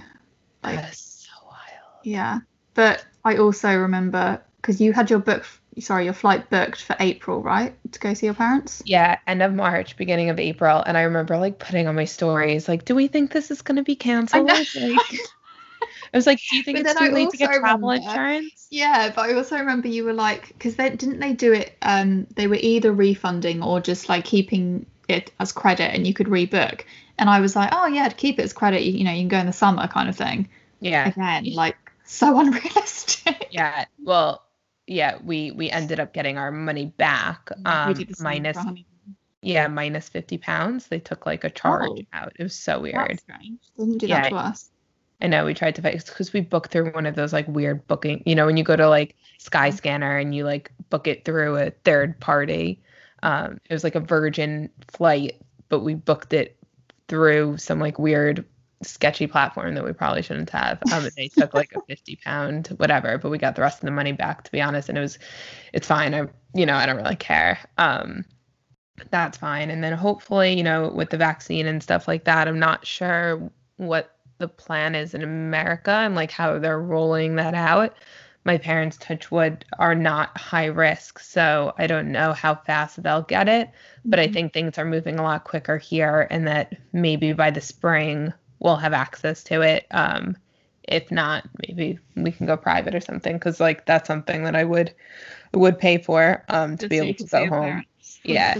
Like 0.62 0.76
that 0.80 0.92
is 0.92 0.98
so 1.26 1.46
wild. 1.46 2.00
Yeah, 2.04 2.38
but 2.74 3.04
I 3.24 3.36
also 3.38 3.74
remember 3.76 4.40
because 4.56 4.80
you 4.80 4.92
had 4.92 5.10
your 5.10 5.18
book, 5.18 5.44
sorry, 5.80 6.04
your 6.04 6.14
flight 6.14 6.48
booked 6.48 6.82
for 6.82 6.96
April, 7.00 7.42
right, 7.42 7.74
to 7.92 7.98
go 8.00 8.14
see 8.14 8.26
your 8.26 8.34
parents. 8.34 8.82
Yeah, 8.86 9.18
end 9.26 9.42
of 9.42 9.52
March, 9.52 9.96
beginning 9.96 10.30
of 10.30 10.38
April, 10.38 10.82
and 10.86 10.96
I 10.96 11.02
remember 11.02 11.36
like 11.36 11.58
putting 11.58 11.86
on 11.86 11.94
my 11.96 12.04
stories 12.06 12.68
like, 12.68 12.84
do 12.84 12.94
we 12.94 13.08
think 13.08 13.32
this 13.32 13.50
is 13.50 13.62
going 13.62 13.76
to 13.76 13.82
be 13.82 13.96
canceled? 13.96 14.46
know. 14.46 14.54
Like, 14.54 15.20
I 16.12 16.16
was 16.16 16.26
like, 16.26 16.38
do 16.48 16.56
you 16.56 16.62
think 16.64 16.78
But 16.78 16.86
it's 16.86 16.98
too 16.98 17.06
I 17.06 17.08
late 17.08 17.30
to 17.30 17.36
get 17.36 17.50
travel 17.52 17.88
remember- 17.90 18.08
insurance? 18.08 18.68
Yeah, 18.70 19.12
but 19.14 19.28
I 19.30 19.34
also 19.34 19.58
remember 19.58 19.88
you 19.88 20.04
were 20.04 20.14
like, 20.14 20.48
because 20.48 20.76
they 20.76 20.90
didn't 20.90 21.20
they 21.20 21.32
do 21.32 21.52
it? 21.52 21.76
Um, 21.82 22.26
they 22.36 22.46
were 22.46 22.58
either 22.60 22.92
refunding 22.92 23.62
or 23.62 23.80
just 23.80 24.08
like 24.08 24.24
keeping 24.24 24.86
it 25.08 25.30
as 25.38 25.52
credit, 25.52 25.92
and 25.94 26.06
you 26.06 26.14
could 26.14 26.28
rebook. 26.28 26.84
And 27.18 27.30
I 27.30 27.40
was 27.40 27.54
like, 27.54 27.70
oh 27.72 27.86
yeah, 27.86 28.08
to 28.08 28.14
keep 28.14 28.38
it 28.38 28.42
as 28.42 28.52
credit, 28.52 28.82
you, 28.82 28.92
you 28.92 29.04
know, 29.04 29.12
you 29.12 29.20
can 29.20 29.28
go 29.28 29.38
in 29.38 29.46
the 29.46 29.52
summer, 29.52 29.86
kind 29.88 30.08
of 30.08 30.16
thing. 30.16 30.48
Yeah. 30.80 31.08
Again, 31.08 31.52
like 31.54 31.76
so 32.04 32.38
unrealistic. 32.40 33.48
Yeah. 33.50 33.84
Well, 34.02 34.42
yeah, 34.86 35.18
we 35.24 35.50
we 35.52 35.70
ended 35.70 36.00
up 36.00 36.12
getting 36.12 36.36
our 36.38 36.50
money 36.50 36.86
back. 36.86 37.50
Um, 37.64 37.94
did 37.94 38.08
the 38.08 38.14
same 38.14 38.24
minus 38.42 38.58
yeah, 39.42 39.66
minus 39.68 40.08
fifty 40.08 40.38
pounds. 40.38 40.86
They 40.88 40.98
took 40.98 41.26
like 41.26 41.44
a 41.44 41.50
charge 41.50 41.90
Oh. 41.90 42.02
out. 42.12 42.32
It 42.38 42.42
was 42.42 42.54
so 42.54 42.80
weird. 42.80 42.96
That's 42.96 43.22
strange. 43.22 43.60
Didn't 43.78 43.98
do 43.98 44.06
Yeah. 44.06 44.22
that 44.22 44.28
to 44.30 44.36
us. 44.36 44.70
I 45.22 45.26
know 45.28 45.44
we 45.44 45.54
tried 45.54 45.76
to 45.76 45.82
fix 45.82 46.04
because 46.04 46.32
we 46.32 46.40
booked 46.40 46.70
through 46.72 46.90
one 46.92 47.06
of 47.06 47.14
those 47.14 47.32
like 47.32 47.46
weird 47.48 47.86
booking. 47.86 48.22
You 48.26 48.34
know, 48.34 48.46
when 48.46 48.56
you 48.56 48.64
go 48.64 48.76
to 48.76 48.88
like 48.88 49.14
Skyscanner 49.38 50.20
and 50.20 50.34
you 50.34 50.44
like 50.44 50.72
book 50.90 51.06
it 51.06 51.24
through 51.24 51.56
a 51.56 51.70
third 51.84 52.18
party. 52.20 52.80
Um, 53.22 53.58
it 53.70 53.72
was 53.72 53.84
like 53.84 53.94
a 53.94 54.00
Virgin 54.00 54.68
flight, 54.88 55.40
but 55.70 55.80
we 55.80 55.94
booked 55.94 56.34
it 56.34 56.58
through 57.08 57.58
some 57.58 57.78
like 57.78 57.98
weird 57.98 58.44
sketchy 58.82 59.26
platform 59.26 59.74
that 59.74 59.84
we 59.84 59.92
probably 59.92 60.22
shouldn't 60.22 60.50
have. 60.50 60.78
Um, 60.92 61.08
they 61.16 61.28
took 61.28 61.54
like 61.54 61.72
a 61.74 61.80
fifty 61.88 62.16
pound 62.16 62.68
whatever, 62.76 63.18
but 63.18 63.30
we 63.30 63.38
got 63.38 63.56
the 63.56 63.62
rest 63.62 63.78
of 63.78 63.86
the 63.86 63.92
money 63.92 64.12
back 64.12 64.44
to 64.44 64.52
be 64.52 64.60
honest, 64.60 64.88
and 64.88 64.98
it 64.98 65.00
was, 65.00 65.18
it's 65.72 65.86
fine. 65.86 66.14
I 66.14 66.28
you 66.54 66.66
know 66.66 66.74
I 66.74 66.86
don't 66.86 66.96
really 66.96 67.16
care. 67.16 67.58
Um, 67.78 68.24
that's 69.10 69.38
fine. 69.38 69.70
And 69.70 69.82
then 69.82 69.92
hopefully, 69.92 70.56
you 70.56 70.62
know, 70.62 70.90
with 70.94 71.10
the 71.10 71.16
vaccine 71.16 71.66
and 71.66 71.82
stuff 71.82 72.06
like 72.06 72.24
that, 72.24 72.46
I'm 72.46 72.58
not 72.58 72.86
sure 72.86 73.50
what 73.76 74.16
the 74.38 74.48
plan 74.48 74.94
is 74.94 75.14
in 75.14 75.22
America 75.22 75.90
and 75.90 76.14
like 76.14 76.30
how 76.30 76.58
they're 76.58 76.80
rolling 76.80 77.36
that 77.36 77.54
out. 77.54 77.96
My 78.44 78.58
parents, 78.58 78.98
touch 78.98 79.30
wood, 79.30 79.64
are 79.78 79.94
not 79.94 80.36
high 80.36 80.66
risk, 80.66 81.18
so 81.18 81.72
I 81.78 81.86
don't 81.86 82.12
know 82.12 82.32
how 82.32 82.54
fast 82.54 83.02
they'll 83.02 83.22
get 83.22 83.48
it. 83.48 83.70
But 84.04 84.20
I 84.20 84.28
Mhm. 84.28 84.32
think 84.34 84.52
things 84.52 84.78
are 84.78 84.84
moving 84.84 85.18
a 85.18 85.22
lot 85.22 85.44
quicker 85.44 85.78
here, 85.78 86.26
and 86.30 86.46
that 86.46 86.74
maybe 86.92 87.32
by 87.32 87.50
the 87.50 87.60
spring 87.60 88.32
we'll 88.60 88.76
have 88.76 88.92
access 88.92 89.42
to 89.44 89.62
it. 89.62 89.86
Um, 89.90 90.36
if 90.88 91.10
not, 91.10 91.48
maybe 91.66 91.98
we 92.16 92.30
can 92.32 92.46
go 92.46 92.56
private 92.56 92.94
or 92.94 93.00
something, 93.00 93.34
because 93.36 93.60
like 93.60 93.86
that's 93.86 94.06
something 94.06 94.44
that 94.44 94.54
I 94.54 94.64
would 94.64 94.94
would 95.54 95.78
pay 95.78 95.98
for 95.98 96.44
um, 96.48 96.76
to 96.76 96.82
Just 96.82 96.90
be 96.90 96.98
able 96.98 97.14
to 97.14 97.24
go 97.24 97.46
home. 97.46 97.62
parents. 97.62 98.20
Yeah. 98.24 98.54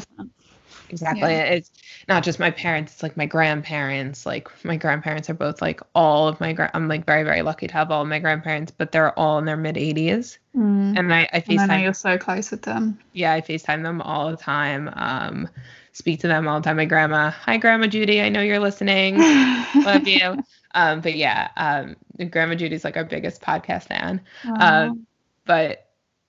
100%. 0.89 0.91
Exactly. 0.91 1.33
Yeah. 1.33 1.45
It's 1.45 1.71
not 2.09 2.23
just 2.25 2.39
my 2.39 2.51
parents, 2.51 2.93
it's 2.95 3.03
like 3.03 3.17
my 3.17 3.27
grandparents. 3.27 4.27
Like 4.27 4.49
my 4.65 4.77
grandparents 4.77 5.29
are 5.31 5.35
both 5.35 5.61
like 5.63 5.81
all 5.95 6.29
of 6.29 6.41
my 6.41 6.53
gra- 6.53 6.71
I'm 6.75 6.89
like 6.89 7.07
very, 7.07 7.23
very 7.23 7.43
lucky 7.43 7.67
to 7.67 7.73
have 7.75 7.91
all 7.91 8.03
of 8.03 8.09
my 8.09 8.19
grandparents, 8.19 8.73
but 8.77 8.93
they're 8.93 9.19
all 9.19 9.39
in 9.39 9.45
their 9.45 9.57
mid 9.57 9.77
80s. 9.77 10.39
Mm. 10.57 10.99
And 10.99 11.15
I, 11.15 11.29
I 11.33 11.41
And 11.49 11.71
FaceTime 11.71 11.83
you're 11.83 11.95
so 11.95 12.19
close 12.19 12.51
with 12.51 12.63
them. 12.63 12.99
yeah, 13.13 13.33
I 13.33 13.41
FaceTime 13.41 13.83
them 13.83 14.01
all 14.03 14.31
the 14.31 14.37
time. 14.37 14.91
Um, 14.95 15.49
speak 15.93 16.21
to 16.21 16.29
them 16.29 16.47
all 16.49 16.61
the 16.61 16.65
time. 16.65 16.77
My 16.77 16.85
grandma, 16.85 17.31
hi 17.31 17.57
grandma 17.57 17.87
Judy, 17.87 18.21
I 18.21 18.29
know 18.29 18.41
you're 18.43 18.59
listening. 18.59 19.19
Love 19.75 20.07
you. 20.07 20.37
Um, 20.75 21.01
but 21.01 21.15
yeah, 21.17 21.49
um, 21.57 21.97
grandma 22.31 22.55
Judy's 22.57 22.85
like 22.85 22.97
our 22.97 23.05
biggest 23.05 23.41
podcast 23.43 23.85
fan. 23.85 24.21
Wow. 24.45 24.87
Um, 24.89 25.07
but 25.47 25.84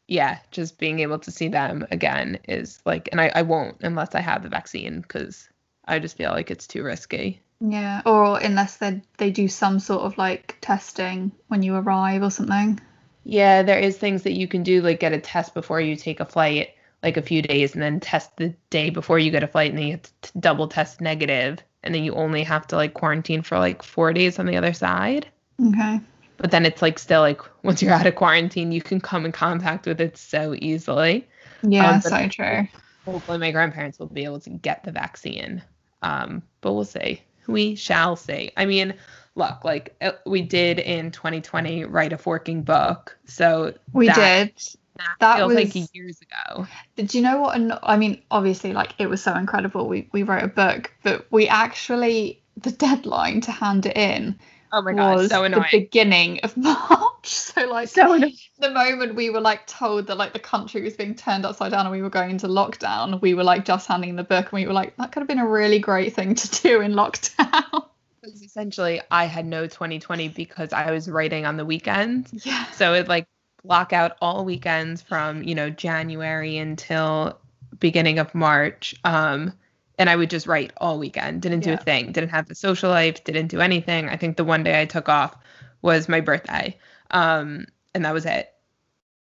yeah, 0.08 0.40
just 0.52 0.78
being 0.78 1.00
able 1.00 1.20
to 1.20 1.32
see 1.32 1.48
them 1.48 1.88
again 1.92 2.40
is 2.48 2.80
like, 2.86 3.10
and 3.12 3.20
I, 3.20 3.32
I 3.34 3.42
won't 3.42 3.78
unless 3.82 4.14
I 4.16 4.22
have 4.22 4.44
the 4.44 4.50
vaccine 4.50 5.02
because 5.02 5.50
I 5.86 6.00
just 6.00 6.18
feel 6.18 6.32
like 6.32 6.52
it's 6.52 6.68
too 6.68 6.84
risky. 6.84 7.42
yeah, 7.60 8.02
or 8.06 8.40
unless 8.40 8.78
they 8.78 9.02
they 9.18 9.32
do 9.32 9.48
some 9.48 9.80
sort 9.80 10.02
of 10.02 10.18
like 10.18 10.58
testing 10.62 11.32
when 11.48 11.64
you 11.64 11.76
arrive 11.76 12.22
or 12.24 12.32
something. 12.32 12.80
Yeah, 13.24 13.64
there 13.64 13.80
is 13.80 13.98
things 13.98 14.24
that 14.24 14.34
you 14.34 14.48
can 14.48 14.64
do, 14.64 14.82
like 14.82 15.00
get 15.00 15.14
a 15.14 15.20
test 15.20 15.54
before 15.54 15.82
you 15.82 15.96
take 15.96 16.20
a 16.20 16.26
flight, 16.26 16.70
like 17.02 17.18
a 17.18 17.24
few 17.24 17.42
days, 17.42 17.74
and 17.74 17.82
then 17.82 18.00
test 18.00 18.38
the 18.38 18.54
day 18.70 18.92
before 18.92 19.18
you 19.18 19.32
get 19.32 19.44
a 19.44 19.48
flight, 19.48 19.72
and 19.72 19.80
then 19.80 19.86
you 19.88 19.92
have 19.94 20.04
to 20.04 20.12
t- 20.22 20.40
double 20.40 20.68
test 20.68 21.02
negative, 21.02 21.60
and 21.82 21.96
then 21.96 22.04
you 22.04 22.14
only 22.14 22.44
have 22.44 22.68
to 22.68 22.76
like 22.76 22.94
quarantine 22.94 23.42
for 23.42 23.58
like 23.58 23.82
four 23.82 24.14
days 24.14 24.38
on 24.38 24.46
the 24.46 24.58
other 24.58 24.74
side. 24.74 25.28
Okay. 25.66 26.00
But 26.38 26.52
then 26.52 26.66
it's 26.66 26.82
like 26.82 27.00
still 27.00 27.22
like 27.22 27.42
once 27.64 27.82
you're 27.82 27.94
out 27.94 28.06
of 28.08 28.16
quarantine, 28.16 28.72
you 28.72 28.82
can 28.82 29.00
come 29.00 29.26
in 29.26 29.32
contact 29.32 29.86
with 29.88 30.02
it 30.02 30.18
so 30.18 30.56
easily. 30.60 31.28
Yeah, 31.68 31.96
Um, 31.96 32.02
so 32.02 32.28
true. 32.30 32.68
hopefully 33.06 33.38
my 33.40 33.52
grandparents 33.52 34.00
will 34.00 34.08
be 34.08 34.24
able 34.24 34.40
to 34.42 34.50
get 34.50 34.84
the 34.84 34.92
vaccine 34.92 35.62
um 36.02 36.44
but 36.62 36.74
we'll 36.74 36.84
see 36.84 37.22
we 37.48 37.74
shall 37.76 38.16
see 38.16 38.52
i 38.58 38.66
mean 38.66 38.94
look 39.36 39.64
like 39.64 39.96
uh, 40.02 40.12
we 40.26 40.42
did 40.42 40.80
in 40.80 41.10
2020 41.12 41.86
write 41.86 42.14
a 42.14 42.18
forking 42.18 42.62
book 42.64 43.18
so 43.26 43.74
We 43.94 44.08
that, 44.08 44.16
did. 44.16 44.56
that, 44.98 45.16
that 45.20 45.38
feels 45.38 45.54
like 45.54 45.74
was- 45.74 45.90
years 45.94 46.20
ago 46.22 46.68
Did 46.96 47.14
you 47.14 47.22
know 47.22 47.42
what? 47.42 47.80
I 47.84 47.98
mean, 47.98 48.22
obviously, 48.32 48.74
like 48.74 48.94
it 48.98 49.08
was 49.10 49.22
so 49.24 49.34
incredible. 49.36 49.88
We 49.88 50.08
we 50.14 50.24
wrote 50.24 50.44
a 50.44 50.48
book, 50.48 50.92
but 51.04 51.26
we 51.32 51.48
actually 51.48 52.42
the 52.58 52.72
deadline 52.72 53.42
to 53.42 53.52
hand 53.52 53.86
it 53.86 53.98
in 53.98 54.40
oh 54.72 54.82
my 54.82 54.94
god 54.94 55.18
was 55.18 55.30
so 55.30 55.48
the 55.48 55.66
beginning 55.72 56.40
of 56.42 56.56
March. 56.58 57.28
So 57.28 57.66
like 57.68 57.88
so 57.88 58.14
annoying 58.14 58.36
the 58.60 58.72
moment 58.72 59.16
we 59.16 59.30
were 59.30 59.42
like 59.42 59.68
told 59.68 60.08
that 60.08 60.18
like 60.18 60.34
the 60.34 60.40
country 60.40 60.82
was 60.82 60.96
being 60.96 61.16
turned 61.16 61.46
upside 61.46 61.72
down 61.72 61.86
and 61.86 61.92
we 61.92 62.02
were 62.02 62.10
going 62.10 62.32
into 62.32 62.48
lockdown, 62.48 63.22
we 63.22 63.34
were 63.34 63.44
like 63.44 63.66
just 63.66 63.88
handing 63.88 64.16
the 64.16 64.24
book 64.24 64.46
and 64.46 64.54
we 64.54 64.68
were 64.68 64.74
like, 64.74 64.96
that 64.98 65.12
could 65.12 65.22
have 65.22 65.28
been 65.28 65.40
a 65.40 65.48
really 65.48 65.80
great 65.80 66.14
thing 66.14 66.36
to 66.36 66.62
do 66.62 66.82
in 66.82 66.94
lockdown. 66.94 67.86
Because 68.22 68.42
essentially 68.42 69.00
i 69.12 69.26
had 69.26 69.46
no 69.46 69.68
2020 69.68 70.30
because 70.30 70.74
i 70.74 70.90
was 70.90 71.08
writing 71.08 71.46
on 71.46 71.58
the 71.58 71.66
weekends 71.66 72.44
yeah. 72.44 72.66
So 72.72 72.96
it 72.96 73.08
like 73.08 73.28
block 73.66 73.94
out 73.94 74.18
all 74.22 74.46
weekends 74.46 75.02
from, 75.02 75.44
you 75.44 75.56
know, 75.56 75.70
January 75.70 76.58
until 76.58 77.38
beginning 77.80 78.20
of 78.20 78.34
March. 78.34 78.96
Um, 79.04 79.54
and 79.98 80.10
I 80.10 80.16
would 80.16 80.30
just 80.30 80.48
write 80.48 80.74
all 80.78 81.00
weekend. 81.00 81.42
Didn't 81.42 81.62
do 81.62 81.72
Yeah. 81.72 81.76
a 81.78 81.84
thing. 81.84 82.12
Didn't 82.12 82.30
have 82.30 82.48
the 82.48 82.56
social 82.56 82.90
life. 82.90 83.24
Didn't 83.24 83.48
do 83.48 83.62
anything. 83.62 84.10
I 84.10 84.18
think 84.18 84.38
the 84.38 84.44
one 84.44 84.64
day 84.64 84.82
I 84.82 84.86
took 84.86 85.10
off 85.10 85.36
was 85.82 86.10
my 86.10 86.22
birthday. 86.22 86.78
Um, 87.12 87.66
and 87.94 88.06
that 88.06 88.14
was 88.14 88.26
it. 88.26 88.54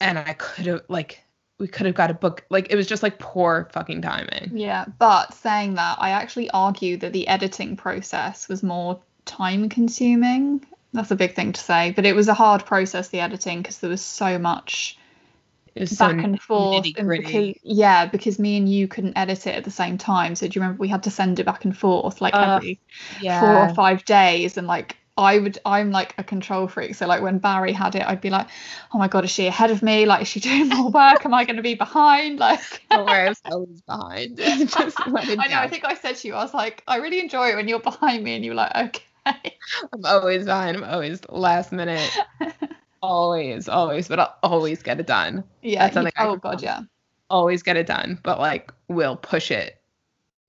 And 0.01 0.19
I 0.19 0.33
could 0.33 0.65
have 0.67 0.81
like 0.87 1.23
we 1.59 1.67
could 1.67 1.87
have 1.87 1.95
got 1.95 2.11
a 2.11 2.13
book. 2.13 2.45
Like 2.49 2.67
it 2.69 2.75
was 2.75 2.85
just 2.85 3.01
like 3.01 3.17
poor 3.17 3.67
fucking 3.71 4.01
timing. 4.01 4.51
Yeah. 4.53 4.85
But 4.99 5.33
saying 5.33 5.75
that, 5.75 5.97
I 5.99 6.11
actually 6.11 6.49
argue 6.51 6.97
that 6.97 7.13
the 7.13 7.27
editing 7.27 7.75
process 7.77 8.47
was 8.47 8.61
more 8.61 8.99
time 9.25 9.69
consuming. 9.69 10.65
That's 10.93 11.11
a 11.11 11.15
big 11.15 11.35
thing 11.35 11.53
to 11.53 11.61
say, 11.61 11.91
but 11.91 12.05
it 12.05 12.15
was 12.15 12.27
a 12.27 12.33
hard 12.33 12.65
process, 12.65 13.09
the 13.09 13.19
editing, 13.19 13.61
because 13.61 13.79
there 13.79 13.89
was 13.89 14.01
so 14.01 14.37
much 14.39 14.97
Was 15.79 15.97
so 15.97 16.07
back 16.07 16.23
and 16.23 16.41
forth. 16.41 16.85
And 16.97 17.09
because, 17.09 17.55
yeah, 17.63 18.05
because 18.05 18.39
me 18.39 18.57
and 18.57 18.69
you 18.69 18.87
couldn't 18.87 19.17
edit 19.17 19.47
it 19.47 19.55
at 19.55 19.63
the 19.63 19.71
same 19.71 19.97
time. 19.97 20.35
So 20.35 20.47
do 20.47 20.57
you 20.57 20.61
remember 20.61 20.79
we 20.79 20.87
had 20.87 21.03
to 21.03 21.11
send 21.11 21.39
it 21.39 21.45
back 21.45 21.65
and 21.65 21.77
forth 21.77 22.21
like 22.21 22.33
Ugh, 22.33 22.57
every 22.57 22.79
yeah. 23.21 23.39
four 23.39 23.69
or 23.69 23.73
five 23.73 24.05
days 24.05 24.57
and 24.57 24.67
like 24.67 24.97
I 25.17 25.39
would 25.39 25.57
I'm 25.65 25.91
like 25.91 26.13
a 26.19 26.23
control 26.23 26.67
freak 26.67 26.93
so 26.93 27.07
like 27.07 27.21
when 27.21 27.39
Bari 27.39 27.73
had 27.73 27.95
it 27.95 28.03
I'd 28.03 28.21
be 28.21 28.29
like 28.29 28.47
oh 28.93 28.99
my 28.99 29.07
god 29.07 29.25
is 29.25 29.31
she 29.31 29.47
ahead 29.47 29.71
of 29.71 29.81
me 29.81 30.05
like 30.05 30.21
is 30.21 30.27
she 30.27 30.39
doing 30.41 30.69
more 30.69 30.91
work 30.91 31.25
am 31.25 31.33
I 31.33 31.43
going 31.43 31.55
to 31.57 31.63
be 31.63 31.73
behind 31.73 32.37
like 32.39 32.83
Don't 32.91 33.05
worry, 33.05 33.25
I 33.25 33.29
was 33.29 33.41
always 33.45 33.81
behind. 33.81 34.39
I 34.41 35.47
know 35.47 35.57
I 35.57 35.67
think 35.67 35.85
I 35.85 35.95
said 35.95 36.17
to 36.17 36.27
you 36.27 36.35
I 36.35 36.43
was 36.43 36.53
like 36.53 36.83
I 36.87 36.97
really 36.97 37.19
enjoy 37.19 37.49
it 37.49 37.55
when 37.55 37.67
you're 37.67 37.79
behind 37.79 38.23
me 38.23 38.35
and 38.35 38.45
you 38.45 38.51
were 38.51 38.55
like 38.55 38.75
okay 38.75 39.03
I'm 39.93 40.05
always 40.05 40.45
behind. 40.45 40.77
I'm 40.77 40.83
always 40.83 41.21
last 41.29 41.71
minute. 41.71 42.09
Always, 43.01 43.67
always, 43.69 44.07
but 44.07 44.19
I'll 44.19 44.37
always 44.43 44.83
get 44.83 44.99
it 44.99 45.07
done. 45.07 45.43
yeah 45.61 45.83
That's 45.83 45.93
something 45.95 46.13
oh 46.17 46.35
god 46.37 46.61
yeah 46.61 46.81
Always 47.29 47.61
get 47.61 47.75
it 47.75 47.87
done, 47.87 48.19
but 48.23 48.39
like 48.39 48.71
we'll 48.87 49.17
push 49.17 49.51
it. 49.51 49.81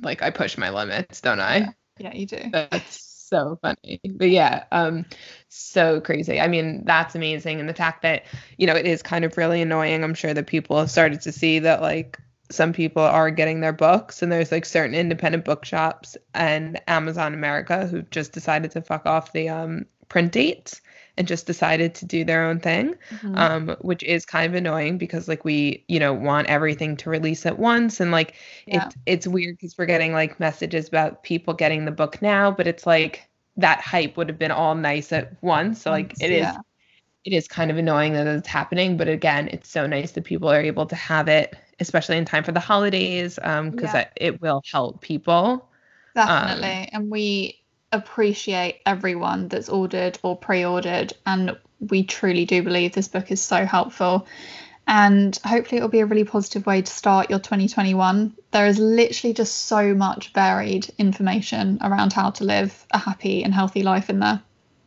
Like 0.00 0.22
I 0.22 0.30
push 0.30 0.56
my 0.56 0.70
limits, 0.70 1.20
don't 1.20 1.40
I? 1.40 1.56
Yeah. 1.58 1.70
yeah 1.98 2.14
you 2.14 2.26
do 2.26 2.38
That's 2.52 3.00
so 3.28 3.58
funny. 3.60 4.00
But 4.10 4.30
yeah, 4.30 4.64
um 4.70 5.04
so 5.48 6.00
crazy. 6.00 6.40
I 6.40 6.48
mean, 6.48 6.84
that's 6.84 7.14
amazing 7.14 7.60
and 7.60 7.68
the 7.68 7.74
fact 7.74 8.02
that, 8.02 8.24
you 8.56 8.66
know, 8.66 8.74
it 8.74 8.86
is 8.86 9.02
kind 9.02 9.24
of 9.24 9.36
really 9.36 9.60
annoying. 9.60 10.04
I'm 10.04 10.14
sure 10.14 10.32
that 10.34 10.46
people 10.46 10.78
have 10.78 10.90
started 10.90 11.20
to 11.22 11.32
see 11.32 11.58
that 11.60 11.82
like 11.82 12.18
some 12.50 12.72
people 12.72 13.02
are 13.02 13.30
getting 13.30 13.60
their 13.60 13.72
books 13.72 14.22
and 14.22 14.32
there's 14.32 14.50
like 14.52 14.64
certain 14.64 14.94
independent 14.94 15.44
bookshops 15.44 16.16
and 16.34 16.80
Amazon 16.88 17.34
America 17.34 17.86
who've 17.86 18.08
just 18.10 18.32
decided 18.32 18.70
to 18.70 18.82
fuck 18.82 19.04
off 19.04 19.32
the 19.32 19.48
um 19.48 19.84
print 20.08 20.32
dates 20.32 20.80
and 21.18 21.28
just 21.28 21.46
decided 21.46 21.94
to 21.96 22.06
do 22.06 22.24
their 22.24 22.44
own 22.46 22.60
thing 22.60 22.96
Mhm. 23.10 23.34
um, 23.34 23.76
which 23.82 24.02
is 24.04 24.24
kind 24.26 24.46
of 24.46 24.54
annoying 24.54 24.98
because 24.98 25.28
like 25.28 25.44
we 25.44 25.84
you 25.88 26.00
know 26.00 26.14
want 26.14 26.48
everything 26.48 26.96
to 26.98 27.10
release 27.10 27.46
at 27.46 27.58
once 27.58 28.00
and 28.00 28.12
like 28.12 28.34
Yeah. 28.66 28.90
it's 28.90 28.96
it's 29.06 29.26
weird 29.28 29.56
because 29.58 29.76
we're 29.78 29.86
getting 29.86 30.12
like 30.14 30.40
messages 30.40 30.88
about 30.88 31.22
people 31.24 31.54
getting 31.54 31.84
the 31.84 31.92
book 31.92 32.22
now 32.22 32.50
but 32.50 32.66
it's 32.66 32.86
like 32.86 33.28
that 33.56 33.80
hype 33.80 34.16
would 34.16 34.28
have 34.28 34.38
been 34.38 34.52
all 34.52 34.74
nice 34.74 35.12
at 35.12 35.42
once 35.42 35.82
so 35.82 35.90
like 35.90 36.16
it 36.20 36.30
is 36.30 36.54
yeah. 36.54 36.62
it 37.24 37.32
is 37.32 37.48
kind 37.48 37.70
of 37.70 37.76
annoying 37.78 38.14
that 38.14 38.26
it's 38.26 38.48
happening 38.48 38.96
but 38.96 39.08
again 39.08 39.48
it's 39.52 39.70
so 39.70 39.86
nice 39.86 40.12
that 40.12 40.24
people 40.24 40.48
are 40.50 40.60
able 40.62 40.86
to 40.86 40.96
have 40.96 41.28
it 41.28 41.56
especially 41.80 42.16
in 42.16 42.24
time 42.24 42.44
for 42.44 42.52
the 42.52 42.60
holidays 42.60 43.38
um 43.42 43.70
because 43.70 43.94
Yeah. 43.94 44.04
it 44.16 44.40
will 44.40 44.62
help 44.72 45.00
people 45.02 45.68
Definitely. 46.14 46.88
and 46.92 47.10
we 47.10 47.57
appreciate 47.92 48.80
everyone 48.86 49.48
that's 49.48 49.68
ordered 49.68 50.18
or 50.22 50.36
pre 50.36 50.64
ordered. 50.64 51.12
And 51.26 51.56
we 51.80 52.04
truly 52.04 52.44
do 52.44 52.62
believe 52.62 52.92
this 52.92 53.08
book 53.08 53.30
is 53.30 53.40
so 53.40 53.64
helpful. 53.64 54.26
And 54.86 55.38
hopefully, 55.44 55.76
it'll 55.76 55.90
be 55.90 56.00
a 56.00 56.06
really 56.06 56.24
positive 56.24 56.64
way 56.64 56.80
to 56.80 56.90
start 56.90 57.28
your 57.28 57.38
2021. 57.38 58.34
There 58.52 58.66
is 58.66 58.78
literally 58.78 59.34
just 59.34 59.66
so 59.66 59.94
much 59.94 60.32
varied 60.32 60.88
information 60.96 61.78
around 61.82 62.14
how 62.14 62.30
to 62.30 62.44
live 62.44 62.86
a 62.90 62.98
happy 62.98 63.44
and 63.44 63.52
healthy 63.52 63.82
life 63.82 64.08
in 64.08 64.20
there. 64.20 64.40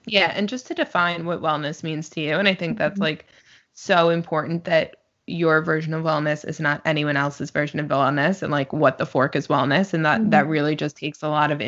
Yeah, 0.08 0.31
and 0.36 0.50
just 0.50 0.65
to 0.67 0.74
define 0.74 1.25
what 1.25 1.41
wellness 1.41 1.84
means 1.84 2.10
to 2.10 2.22
you. 2.22 2.38
And 2.38 2.48
I 2.48 2.55
think 2.55 2.79
that's 2.79 2.98
Mhm. 2.98 3.03
like 3.03 3.27
so 3.74 4.10
important 4.10 4.65
that 4.65 4.96
your 5.27 5.62
version 5.62 5.93
of 5.93 6.03
wellness 6.03 6.48
is 6.48 6.60
not 6.60 6.81
anyone 6.84 7.15
else's 7.15 7.51
version 7.51 7.79
of 7.79 7.88
wellness 7.88 8.41
and 8.41 8.51
like 8.51 8.74
what 8.74 8.98
the 8.98 9.05
fork 9.05 9.36
is 9.36 9.48
wellness. 9.48 9.93
And 9.93 10.03
that 10.03 10.31
that 10.31 10.46
Mhm. 10.46 10.50
really 10.50 10.75
just 10.75 10.98
takes 10.98 11.22
a 11.22 11.29
lot 11.29 11.51
of 11.51 11.62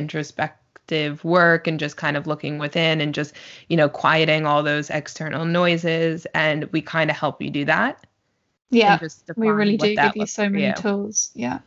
work 1.24 1.68
and 1.68 1.80
just 1.80 1.98
kind 1.98 2.18
of 2.18 2.28
looking 2.28 2.58
within 2.58 3.02
and 3.02 3.14
just, 3.14 3.34
you 3.70 3.78
know, 3.78 3.90
quieting 3.90 4.46
all 4.46 4.64
those 4.64 4.90
external 4.90 5.46
noises. 5.46 6.28
And 6.34 6.66
we 6.72 6.82
kind 6.82 7.10
of 7.10 7.18
help 7.18 7.42
you 7.42 7.50
do 7.50 7.66
that. 7.66 8.06
Yeah, 8.70 9.00
we 9.36 9.50
really 9.50 9.78
do 9.78 9.96
give 9.96 10.16
you 10.16 10.26
so 10.26 10.50
many 10.50 10.68
you. 10.68 10.74
tools. 10.74 11.32
Yeah. 11.36 11.60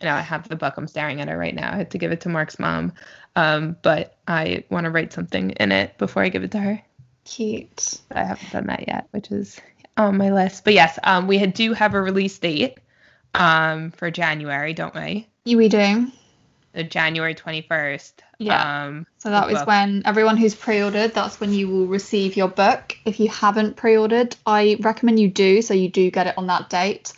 I 0.00 0.04
know 0.04 0.14
I 0.14 0.20
have 0.20 0.48
the 0.48 0.56
book. 0.56 0.74
I'm 0.76 0.88
staring 0.88 1.20
at 1.20 1.28
it 1.28 1.36
right 1.36 1.54
now. 1.54 1.72
I 1.72 1.76
had 1.76 1.90
to 1.92 1.98
give 1.98 2.10
it 2.10 2.22
to 2.22 2.28
Mark's 2.28 2.58
mom. 2.58 2.92
Um, 3.36 3.76
but 3.82 4.16
I 4.26 4.64
want 4.68 4.84
to 4.84 4.90
write 4.90 5.12
something 5.12 5.50
in 5.50 5.72
it 5.72 5.96
before 5.98 6.22
I 6.22 6.28
give 6.28 6.42
it 6.42 6.50
to 6.52 6.58
her. 6.58 6.82
Cute. 7.24 8.00
but 8.08 8.18
I 8.18 8.24
haven't 8.24 8.50
done 8.50 8.66
that 8.66 8.88
yet, 8.88 9.06
which 9.12 9.30
is 9.30 9.60
on 9.96 10.16
my 10.16 10.32
list. 10.32 10.64
But 10.64 10.74
yes, 10.74 10.98
um, 11.04 11.28
we 11.28 11.44
do 11.46 11.72
have 11.72 11.94
a 11.94 12.02
release 12.02 12.38
date 12.38 12.78
um, 13.34 13.92
for 13.92 14.10
January, 14.10 14.74
don't 14.74 14.94
we? 14.94 15.28
You, 15.44 15.56
we 15.56 15.68
do. 15.68 16.10
January 16.82 17.34
21st. 17.34 18.12
Yeah. 18.38 18.84
Um, 18.84 19.06
So 19.18 19.30
that 19.30 19.46
was 19.46 19.60
book. 19.60 19.68
when 19.68 20.02
everyone 20.04 20.36
who's 20.36 20.54
pre-ordered, 20.54 21.14
that's 21.14 21.40
when 21.40 21.52
you 21.52 21.68
will 21.68 21.86
receive 21.86 22.36
your 22.36 22.48
book. 22.48 22.96
If 23.04 23.20
you 23.20 23.28
haven't 23.28 23.76
pre-ordered, 23.76 24.36
I 24.46 24.76
recommend 24.80 25.20
you 25.20 25.28
do, 25.28 25.62
so 25.62 25.74
you 25.74 25.88
do 25.88 26.10
get 26.10 26.26
it 26.26 26.38
on 26.38 26.46
that 26.48 26.70
date. 26.70 27.12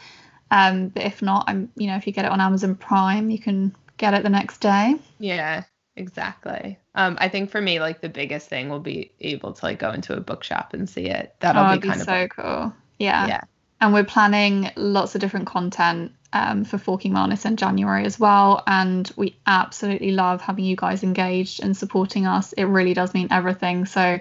Um, 0.51 0.89
but 0.89 1.05
if 1.05 1.23
not, 1.23 1.45
I'm 1.49 1.71
you 1.77 1.89
know 1.89 1.97
if 1.97 2.07
you 2.07 2.13
get 2.13 2.25
it 2.25 2.31
on 2.31 2.41
Amazon 2.41 2.75
Prime, 2.75 3.31
you 3.31 3.39
can 3.39 3.75
get 3.97 4.15
it 4.15 4.23
the 4.23 4.29
next 4.29 4.59
day. 4.59 4.97
Yeah, 5.19 5.65
exactly. 5.97 6.79
Um, 6.95 7.17
I 7.21 7.29
think 7.29 7.51
for 7.51 7.61
me, 7.61 7.81
like 7.81 8.01
the 8.01 8.09
biggest 8.09 8.49
thing 8.49 8.69
will 8.69 8.81
be 8.81 9.11
able 9.21 9.53
to 9.53 9.65
like 9.65 9.79
go 9.79 9.91
into 9.91 10.17
a 10.17 10.21
bookshop 10.21 10.75
and 10.75 10.89
see 10.89 11.07
it. 11.07 11.35
That'll 11.41 11.65
oh, 11.65 11.79
be 11.79 11.89
kind 11.89 12.01
of 12.01 12.07
so 12.07 12.29
cool. 12.29 12.73
Yeah. 12.99 13.27
yeah. 13.27 13.41
And 13.85 13.93
we're 13.93 14.03
planning 14.03 14.71
lots 14.77 15.15
of 15.15 15.21
different 15.21 15.47
content 15.47 16.13
um, 16.33 16.65
for 16.65 16.79
Forking 16.79 17.13
Wellness 17.13 17.45
in 17.45 17.59
January 17.59 18.07
as 18.07 18.19
well. 18.19 18.63
And 18.67 19.13
we 19.15 19.37
absolutely 19.47 20.13
love 20.13 20.41
having 20.41 20.65
you 20.65 20.75
guys 20.75 21.03
engaged 21.03 21.63
and 21.63 21.77
supporting 21.77 22.25
us. 22.25 22.55
It 22.55 22.65
really 22.65 22.95
does 22.95 23.13
mean 23.13 23.29
everything. 23.31 23.85
So 23.85 24.21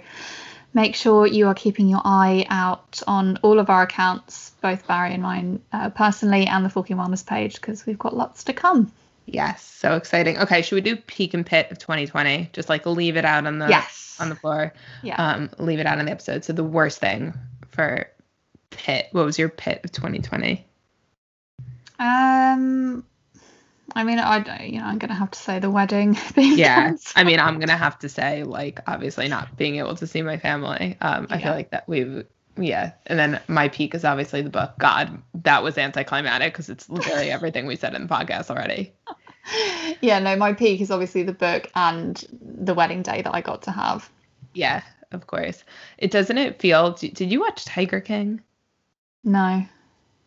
make 0.74 0.96
sure 0.96 1.26
you 1.26 1.48
are 1.48 1.54
keeping 1.54 1.88
your 1.88 2.02
eye 2.04 2.46
out 2.50 3.02
on 3.08 3.38
all 3.42 3.58
of 3.58 3.70
our 3.70 3.84
accounts, 3.84 4.52
both 4.60 4.86
Bari 4.86 5.14
and 5.14 5.24
mine 5.24 5.62
uh, 5.72 5.92
personally, 5.92 6.46
and 6.46 6.66
the 6.66 6.70
Forking 6.70 6.98
Wellness 6.98 7.26
page, 7.26 7.56
because 7.56 7.86
we've 7.86 7.98
got 7.98 8.14
lots 8.14 8.44
to 8.44 8.54
come. 8.54 8.92
Yes, 9.28 9.64
so 9.64 9.96
exciting. 9.96 10.40
Okay, 10.40 10.62
should 10.62 10.76
we 10.76 10.82
do 10.82 10.98
peak 10.98 11.34
and 11.34 11.46
pit 11.46 11.72
of 11.72 11.80
2020? 11.80 12.50
Just 12.52 12.68
like 12.68 12.86
leave 12.86 13.16
it 13.16 13.24
out 13.24 13.48
on 13.48 13.60
the 13.60 13.70
yes. 13.70 14.18
on 14.20 14.28
the 14.28 14.36
floor. 14.36 14.74
yeah. 15.04 15.16
Um, 15.16 15.50
leave 15.58 15.80
it 15.80 15.86
out 15.86 16.00
on 16.00 16.04
the 16.04 16.12
episode. 16.12 16.44
So 16.44 16.52
the 16.52 16.66
worst 16.66 17.00
thing 17.00 17.34
for 17.72 18.10
pit. 18.76 19.08
What 19.12 19.26
was 19.26 19.40
your 19.40 19.50
pit 19.50 19.82
of 19.84 19.92
2020? 19.92 20.66
um, 22.00 23.04
I 23.96 24.04
mean, 24.04 24.20
I 24.20 24.64
you 24.66 24.80
know 24.80 24.86
I'm 24.86 24.98
gonna 24.98 25.14
have 25.14 25.32
to 25.32 25.40
say 25.40 25.60
the 25.60 25.70
wedding 25.72 26.18
being 26.36 26.58
Yeah, 26.58 26.76
cancelled. 26.76 27.14
I 27.16 27.24
mean, 27.24 27.40
I'm 27.40 27.60
gonna 27.60 27.78
have 27.78 28.00
to 28.00 28.10
say, 28.10 28.44
like, 28.44 28.80
obviously 28.88 29.28
not 29.28 29.58
being 29.58 29.78
able 29.78 29.96
to 29.96 30.08
see 30.08 30.22
my 30.22 30.38
family. 30.38 30.98
Um, 31.02 31.28
I 31.32 31.38
Yeah. 31.38 31.40
feel 31.40 31.54
like 31.54 31.72
that 31.72 31.88
we've, 31.88 32.26
yeah. 32.58 32.94
And 33.08 33.18
then 33.20 33.42
my 33.48 33.70
peak 33.70 33.96
is 33.96 34.06
obviously 34.06 34.42
the 34.42 34.50
book. 34.50 34.74
God, 34.80 35.22
that 35.44 35.64
was 35.64 35.78
anticlimactic 35.78 36.54
because 36.54 36.70
it's 36.70 36.90
literally 36.90 37.32
everything 37.32 37.66
we 37.66 37.76
said 37.76 37.96
in 37.96 38.04
the 38.08 38.14
podcast 38.14 38.50
already. 38.50 38.94
yeah, 40.02 40.20
no, 40.20 40.36
my 40.36 40.54
peak 40.54 40.82
is 40.82 40.92
obviously 40.92 41.24
the 41.24 41.34
book 41.34 41.70
and 41.76 42.24
the 42.42 42.74
wedding 42.74 43.02
day 43.02 43.22
that 43.22 43.34
I 43.34 43.42
got 43.42 43.64
to 43.64 43.72
have. 43.72 44.10
Yeah, 44.54 44.82
of 45.12 45.28
course. 45.28 45.64
It 45.98 46.12
doesn't 46.12 46.38
it 46.38 46.60
feel? 46.62 46.92
Did 46.94 47.20
you 47.32 47.40
watch 47.42 47.66
Tiger 47.66 48.02
King? 48.02 48.42
No. 49.24 49.66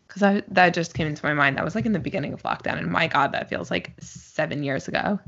Because 0.07 0.23
I 0.23 0.43
that 0.49 0.73
just 0.73 0.93
came 0.93 1.07
into 1.07 1.25
my 1.25 1.33
mind. 1.33 1.57
That 1.57 1.65
was 1.65 1.75
like 1.75 1.85
in 1.85 1.91
the 1.91 1.99
beginning 1.99 2.33
of 2.33 2.43
lockdown, 2.43 2.77
and 2.77 2.91
my 2.91 3.07
God, 3.07 3.33
that 3.33 3.49
feels 3.49 3.69
like 3.69 3.93
seven 3.99 4.63
years 4.63 4.87
ago. 4.87 5.19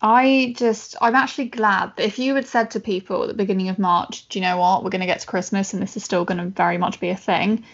I 0.00 0.54
just, 0.56 0.94
I'm 1.00 1.16
actually 1.16 1.48
glad 1.48 1.96
that 1.96 2.04
if 2.04 2.18
you 2.18 2.36
had 2.36 2.46
said 2.46 2.70
to 2.72 2.80
people 2.80 3.22
at 3.22 3.28
the 3.28 3.34
beginning 3.34 3.68
of 3.68 3.78
March, 3.78 4.28
do 4.28 4.38
you 4.38 4.44
know 4.44 4.58
what, 4.58 4.84
we're 4.84 4.90
going 4.90 5.00
to 5.00 5.06
get 5.06 5.20
to 5.20 5.26
Christmas 5.26 5.72
and 5.72 5.82
this 5.82 5.96
is 5.96 6.04
still 6.04 6.24
going 6.24 6.38
to 6.38 6.44
very 6.44 6.78
much 6.78 7.00
be 7.00 7.08
a 7.08 7.16
thing. 7.16 7.64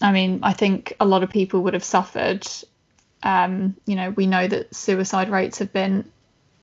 I 0.00 0.10
mean, 0.12 0.40
I 0.42 0.54
think 0.54 0.94
a 0.98 1.04
lot 1.04 1.22
of 1.22 1.28
people 1.28 1.62
would 1.62 1.74
have 1.74 1.84
suffered. 1.84 2.46
Um, 3.22 3.76
you 3.86 3.94
know, 3.94 4.10
we 4.10 4.26
know 4.26 4.46
that 4.46 4.74
suicide 4.74 5.28
rates 5.28 5.58
have 5.58 5.72
been 5.72 6.10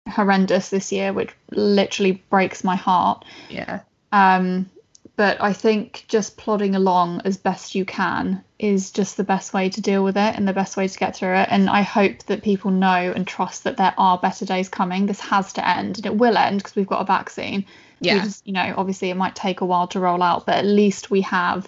horrendous 0.09 0.69
this 0.69 0.91
year, 0.91 1.13
which 1.13 1.31
literally 1.51 2.23
breaks 2.29 2.63
my 2.63 2.75
heart. 2.75 3.25
Yeah. 3.49 3.81
Um, 4.11 4.69
but 5.15 5.41
I 5.41 5.53
think 5.53 6.05
just 6.07 6.37
plodding 6.37 6.75
along 6.75 7.21
as 7.25 7.37
best 7.37 7.75
you 7.75 7.85
can 7.85 8.43
is 8.57 8.91
just 8.91 9.15
the 9.17 9.23
best 9.23 9.53
way 9.53 9.69
to 9.69 9.81
deal 9.81 10.03
with 10.03 10.17
it 10.17 10.35
and 10.35 10.47
the 10.47 10.53
best 10.53 10.75
way 10.75 10.87
to 10.87 10.99
get 10.99 11.15
through 11.15 11.35
it. 11.35 11.49
And 11.51 11.69
I 11.69 11.81
hope 11.83 12.23
that 12.23 12.41
people 12.41 12.71
know 12.71 13.13
and 13.15 13.27
trust 13.27 13.65
that 13.65 13.77
there 13.77 13.93
are 13.97 14.17
better 14.17 14.45
days 14.45 14.69
coming. 14.69 15.05
This 15.05 15.19
has 15.19 15.53
to 15.53 15.67
end 15.67 15.97
and 15.97 16.05
it 16.07 16.15
will 16.15 16.37
end 16.37 16.57
because 16.57 16.75
we've 16.75 16.87
got 16.87 17.01
a 17.01 17.05
vaccine. 17.05 17.65
We 18.01 18.07
Yeah. 18.07 18.23
just- 18.23 18.47
you 18.47 18.53
know, 18.53 18.73
obviously 18.75 19.11
it 19.11 19.17
might 19.17 19.35
take 19.35 19.61
a 19.61 19.65
while 19.65 19.87
to 19.87 19.99
roll 19.99 20.23
out, 20.23 20.45
but 20.47 20.55
at 20.55 20.65
least 20.65 21.11
we 21.11 21.21
have 21.21 21.67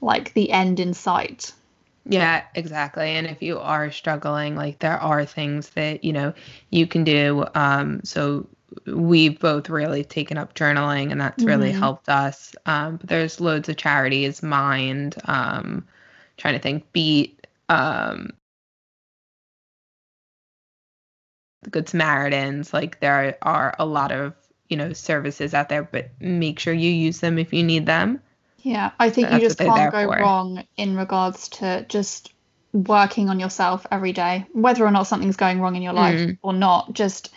like 0.00 0.32
the 0.32 0.50
end 0.50 0.80
in 0.80 0.94
sight. 0.94 1.52
Yeah, 2.06 2.42
exactly. 2.54 3.10
And 3.10 3.26
if 3.26 3.42
you 3.42 3.58
are 3.60 3.90
struggling, 3.92 4.56
like 4.56 4.78
there 4.78 4.98
are 4.98 5.24
things 5.24 5.68
that, 5.70 6.04
you 6.04 6.12
know, 6.12 6.32
you 6.70 6.86
can 6.86 7.04
do. 7.04 7.44
Um, 7.54 8.00
so 8.02 8.46
we've 8.86 9.38
both 9.38 9.68
really 9.68 10.04
taken 10.04 10.36
up 10.38 10.54
journaling 10.54 11.10
and 11.12 11.20
that's 11.20 11.44
really 11.44 11.72
Mhm. 11.72 11.78
helped 11.78 12.08
us. 12.08 12.54
Um, 12.66 12.96
but 12.96 13.08
there's 13.08 13.40
loads 13.40 13.68
of 13.68 13.76
charities, 13.76 14.42
Mind, 14.42 15.16
um, 15.24 15.86
trying 16.36 16.54
to 16.54 16.60
think, 16.60 16.90
Beat, 16.92 17.46
um, 17.68 18.30
the 21.62 21.70
Good 21.70 21.88
Samaritans. 21.88 22.72
Like 22.72 23.00
there 23.00 23.36
are 23.42 23.74
a 23.78 23.86
lot 23.86 24.12
of, 24.12 24.34
you 24.68 24.76
know, 24.76 24.92
services 24.92 25.54
out 25.54 25.68
there, 25.68 25.82
but 25.82 26.10
make 26.20 26.58
sure 26.58 26.74
you 26.74 26.90
use 26.90 27.20
them 27.20 27.38
if 27.38 27.52
you 27.52 27.62
need 27.62 27.86
them. 27.86 28.20
Yeah, 28.58 28.92
I 29.00 29.10
think 29.10 29.28
That's 29.28 29.42
you 29.42 29.48
just 29.48 29.58
can't 29.58 29.92
go 29.92 30.06
for. 30.06 30.16
wrong 30.20 30.64
in 30.76 30.96
regards 30.96 31.48
to 31.50 31.84
just 31.88 32.32
working 32.72 33.28
on 33.28 33.38
yourself 33.40 33.86
every 33.90 34.12
day, 34.12 34.46
whether 34.52 34.84
or 34.86 34.90
not 34.90 35.02
something's 35.06 35.36
going 35.36 35.60
wrong 35.60 35.76
in 35.76 35.82
your 35.82 35.92
life 35.92 36.20
Mm. 36.20 36.38
or 36.42 36.52
not. 36.52 36.92
Just 36.94 37.30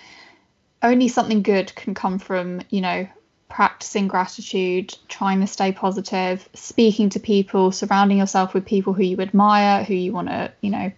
only 0.86 1.08
something 1.10 1.41
good 1.41 1.76
can 1.76 1.93
come 1.93 2.19
from, 2.19 2.62
you 2.69 2.80
know, 2.80 3.08
practicing 3.50 4.08
gratitude, 4.08 4.95
trying 5.08 5.41
to 5.41 5.48
stay 5.48 5.71
positive, 5.71 6.48
speaking 6.54 7.10
to 7.10 7.19
people, 7.19 7.71
surrounding 7.71 8.17
yourself 8.17 8.54
with 8.54 8.65
people 8.65 8.93
who 8.93 9.04
you 9.04 9.19
admire, 9.19 9.84
who 9.84 9.93
you 9.93 10.13
want 10.13 10.28
to, 10.30 10.52
you 10.62 10.69
know, 10.69 10.91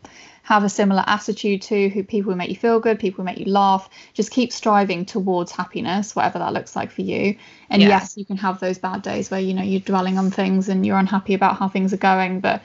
have 0.43 0.63
a 0.63 0.69
similar 0.69 1.03
attitude 1.05 1.61
to, 1.61 1.89
who 1.89 2.03
people 2.03 2.31
who 2.31 2.37
make 2.37 2.49
you 2.49 2.55
feel 2.55 2.79
good, 2.79 2.99
people 2.99 3.17
who 3.17 3.23
make 3.25 3.37
you 3.37 3.51
laugh. 3.51 3.89
Just 4.13 4.31
keep 4.31 4.53
striving 4.53 5.05
towards 5.05 5.51
happiness, 5.51 6.15
whatever 6.15 6.39
that 6.39 6.53
looks 6.53 6.75
like 6.75 6.91
for 6.91 7.01
you. 7.01 7.37
And 7.69 7.81
Yeah. 7.81 7.89
yes, 7.89 8.15
you 8.17 8.25
can 8.25 8.37
have 8.37 8.59
those 8.59 8.77
bad 8.77 9.01
days 9.01 9.29
where, 9.29 9.41
you 9.41 9.53
know, 9.53 9.63
you're 9.63 9.81
dwelling 9.81 10.17
on 10.17 10.31
things 10.31 10.69
and 10.69 10.85
you're 10.85 10.97
unhappy 10.97 11.33
about 11.33 11.57
how 11.57 11.67
things 11.69 11.93
are 11.93 11.97
going, 11.97 12.39
but 12.39 12.61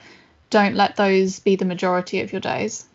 don't 0.49 0.75
let 0.75 0.95
those 0.95 1.39
be 1.39 1.55
the 1.55 1.65
majority 1.65 2.21
of 2.21 2.31
your 2.31 2.41
days. 2.41 2.85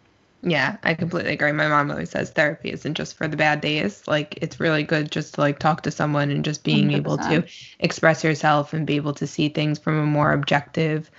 Yeah, 0.43 0.77
I 0.85 0.95
completely 0.95 1.33
agree. 1.33 1.53
My 1.53 1.69
mom 1.69 1.91
always 1.91 2.11
says 2.11 2.31
therapy 2.31 2.71
isn't 2.71 2.95
just 2.95 3.17
for 3.17 3.27
the 3.27 3.37
bad 3.37 3.61
days. 3.61 4.07
Like 4.07 4.39
it's 4.41 4.61
really 4.61 4.85
good 4.85 5.11
just 5.11 5.35
to 5.35 5.41
like 5.41 5.59
talk 5.59 5.83
to 5.83 5.91
someone 5.91 6.31
and 6.31 6.45
just 6.45 6.63
being 6.65 6.93
able 6.93 7.19
to 7.19 7.45
express 7.81 8.23
yourself 8.23 8.73
and 8.73 8.87
be 8.87 8.97
able 8.97 9.15
to 9.15 9.27
see 9.27 9.49
things 9.49 9.79
from 9.79 9.99
a 9.99 10.07
more 10.07 10.33
objective 10.33 11.11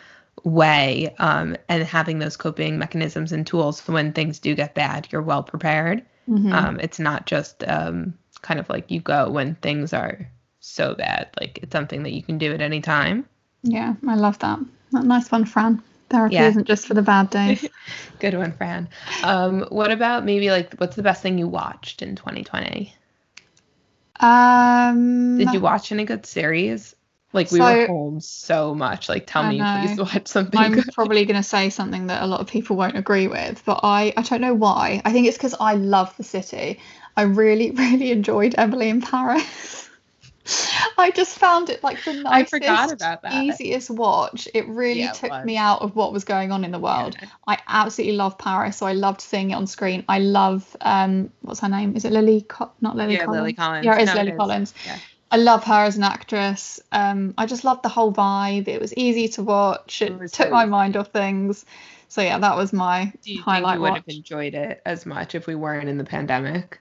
way 0.45 1.13
um, 1.19 1.57
and 1.67 1.83
having 1.83 2.19
those 2.19 2.37
coping 2.37 2.77
mechanisms 2.77 3.33
and 3.33 3.45
tools 3.45 3.81
so 3.81 3.91
when 3.91 4.13
things 4.13 4.39
do 4.39 4.55
get 4.55 4.73
bad 4.73 5.07
you're 5.11 5.21
well 5.21 5.43
prepared 5.43 6.05
Mhm. 6.29 6.53
um, 6.53 6.79
it's 6.79 6.99
not 6.99 7.25
just 7.25 7.61
um, 7.67 8.13
kind 8.41 8.59
of 8.59 8.69
like 8.69 8.89
you 8.89 9.01
go 9.01 9.29
when 9.29 9.55
things 9.55 9.91
are 9.93 10.31
so 10.61 10.95
bad 10.95 11.27
like 11.41 11.59
it's 11.61 11.73
something 11.73 12.03
that 12.03 12.13
you 12.13 12.23
can 12.23 12.37
do 12.37 12.53
at 12.53 12.61
any 12.61 12.79
time 12.79 13.25
yeah, 13.63 13.95
I 14.07 14.15
love 14.15 14.39
that. 14.39 14.59
That 14.91 15.03
nice 15.03 15.29
one, 15.31 15.45
Fran. 15.45 15.81
Therapy 16.09 16.35
Yeah. 16.35 16.47
isn't 16.49 16.65
just 16.67 16.87
for 16.87 16.93
the 16.93 17.01
bad 17.01 17.29
days. 17.29 17.65
good 18.19 18.33
one 18.33 18.51
fran 18.53 18.89
um, 19.23 19.61
what 19.69 19.91
about 19.91 20.25
maybe 20.25 20.49
like 20.51 20.73
what's 20.75 20.95
the 20.95 21.03
best 21.03 21.21
thing 21.21 21.37
you 21.37 21.47
watched 21.47 22.01
in 22.01 22.15
2020 22.15 22.93
um, 24.19 25.37
Did 25.37 25.53
you 25.53 25.59
watch 25.61 25.91
any 25.91 26.03
good 26.05 26.25
series? 26.25 26.95
Like 27.31 27.51
we 27.51 27.59
So- 27.59 27.63
were 27.63 27.87
home 27.87 28.19
so 28.21 28.73
much. 28.75 29.07
Like 29.07 29.27
tell 29.27 29.43
I 29.43 29.49
me, 29.51 29.57
know. 29.59 29.77
please 29.85 29.97
watch 30.13 30.27
something 30.27 30.59
I'm 30.59 30.73
good. 30.73 30.89
probably 30.93 31.23
going 31.25 31.37
to 31.37 31.43
say 31.43 31.69
something 31.69 32.07
that 32.07 32.23
a 32.23 32.27
lot 32.27 32.41
of 32.41 32.47
people 32.47 32.75
won't 32.75 32.97
agree 32.97 33.27
with, 33.27 33.63
but 33.65 33.79
I, 33.83 34.13
I 34.17 34.23
don't 34.23 34.41
know 34.41 34.53
why. 34.55 35.01
I 35.05 35.11
think 35.13 35.27
it's 35.27 35.37
because 35.37 35.55
I 35.59 35.75
love 35.75 36.15
the 36.17 36.23
city. 36.23 36.79
I 37.15 37.21
really, 37.23 37.71
really 37.83 38.11
enjoyed 38.11 38.55
Emily 38.57 38.89
in 38.89 39.01
Paris. 39.01 39.88
I 40.97 41.11
just 41.11 41.37
found 41.37 41.69
it 41.69 41.83
like 41.83 42.03
the 42.03 42.13
nicest, 42.13 42.53
I 42.53 42.57
forgot 42.59 42.91
about 42.93 43.21
that. 43.23 43.33
easiest 43.33 43.89
watch. 43.89 44.47
It 44.53 44.67
really 44.67 45.01
Yeah, 45.01 45.11
it 45.11 45.15
took 45.15 45.31
was. 45.31 45.45
me 45.45 45.57
out 45.57 45.81
of 45.81 45.95
what 45.95 46.11
was 46.13 46.23
going 46.23 46.51
on 46.51 46.63
in 46.63 46.71
the 46.71 46.79
world. 46.79 47.15
Yeah. 47.21 47.27
I 47.47 47.57
absolutely 47.67 48.15
love 48.17 48.37
Paris, 48.37 48.77
so 48.77 48.85
I 48.85 48.93
loved 48.93 49.21
seeing 49.21 49.51
it 49.51 49.55
on 49.55 49.67
screen. 49.67 50.03
I 50.07 50.19
love 50.19 50.75
um, 50.81 51.31
what's 51.41 51.59
her 51.59 51.69
name? 51.69 51.95
Is 51.95 52.05
it 52.05 52.11
Lily? 52.11 52.41
Co- 52.41 52.71
not 52.81 52.95
Lily 52.95 53.13
Yeah, 53.15 53.25
Collins. 53.25 53.41
Lily 53.41 53.53
Collins. 53.53 53.85
Yeah, 53.85 53.95
it 53.97 54.01
is 54.01 54.05
No, 54.07 54.13
it 54.13 54.17
Lily 54.17 54.31
is. 54.31 54.37
Collins. 54.37 54.73
Yeah. 54.85 54.97
I 55.31 55.37
love 55.37 55.63
her 55.65 55.83
as 55.85 55.95
an 55.97 56.03
actress. 56.03 56.79
Um, 56.91 57.35
I 57.37 57.45
just 57.45 57.63
loved 57.63 57.83
the 57.83 57.89
whole 57.89 58.11
vibe. 58.11 58.67
It 58.67 58.81
was 58.81 58.93
easy 58.95 59.27
to 59.29 59.43
watch. 59.43 60.01
It, 60.01 60.11
It 60.11 60.19
took 60.19 60.47
so 60.47 60.49
my 60.49 60.63
easy. 60.63 60.69
mind 60.71 60.97
off 60.97 61.09
things. 61.09 61.65
So 62.07 62.21
yeah, 62.21 62.39
that 62.39 62.55
was 62.55 62.73
my 62.73 63.13
Do 63.21 63.29
you 63.31 63.35
think 63.37 63.45
highlight 63.45 63.75
you 63.75 63.81
would 63.81 63.89
watch. 63.91 63.97
have 64.07 64.15
enjoyed 64.15 64.55
it 64.55 64.81
as 64.85 65.05
much 65.05 65.35
if 65.35 65.45
we 65.45 65.53
weren't 65.53 65.87
in 65.87 65.99
the 65.99 66.03
pandemic? 66.03 66.79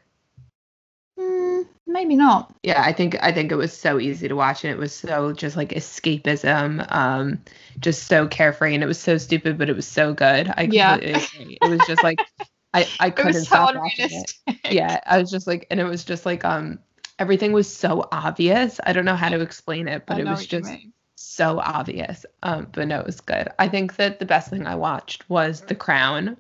Mm, 1.19 1.67
maybe 1.87 2.17
not. 2.17 2.55
Yeah, 2.63 2.83
I 2.83 2.93
think 2.93 3.17
I 3.23 3.33
think 3.33 3.51
it 3.51 3.57
was 3.57 3.73
so 3.77 3.99
easy 3.99 4.29
to 4.29 4.35
watch 4.37 4.65
and 4.65 4.73
it 4.73 4.79
was 4.79 4.93
so 4.95 5.33
just 5.33 5.57
like 5.57 5.71
escapism, 5.71 6.91
um, 6.93 7.43
just 7.81 8.05
so 8.07 8.29
carefree 8.29 8.75
and 8.75 8.83
it 8.83 8.87
was 8.87 9.01
so 9.01 9.19
stupid, 9.19 9.59
but 9.59 9.69
it 9.71 9.77
was 9.77 9.87
so 9.87 10.13
good. 10.15 10.49
I 10.57 10.63
Yeah. 10.65 10.97
agree. 10.97 11.59
It 11.61 11.67
was 11.67 11.85
just 11.87 12.03
like 12.03 12.21
I, 12.75 12.89
I 13.01 13.11
couldn't 13.11 13.45
so 13.45 13.47
stop 13.47 13.75
watching 13.75 14.07
it. 14.11 14.33
unrealistic. 14.47 14.73
yeah 14.73 15.01
i 15.07 15.19
was 15.19 15.31
just 15.31 15.47
like 15.47 15.67
and 15.71 15.81
it 15.81 15.85
was 15.85 16.05
just 16.05 16.27
like 16.27 16.45
um 16.45 16.79
everything 17.19 17.53
was 17.53 17.73
so 17.75 18.07
obvious 18.13 18.79
i 18.85 18.93
don't 18.93 19.07
know 19.07 19.17
how 19.17 19.29
to 19.31 19.41
explain 19.41 19.89
it 19.89 20.05
but 20.07 20.19
it 20.19 20.27
was 20.27 20.47
just 20.47 20.71
so 21.17 21.59
obvious 21.61 22.27
um 22.43 22.69
but 22.73 22.87
no 22.87 23.01
it 23.01 23.07
was 23.07 23.21
good 23.21 23.49
i 23.59 23.67
think 23.69 23.97
that 23.97 24.19
the 24.19 24.27
best 24.27 24.51
thing 24.51 24.67
i 24.67 24.75
watched 24.75 25.29
was 25.31 25.63
the 25.63 25.75
crown 25.75 26.37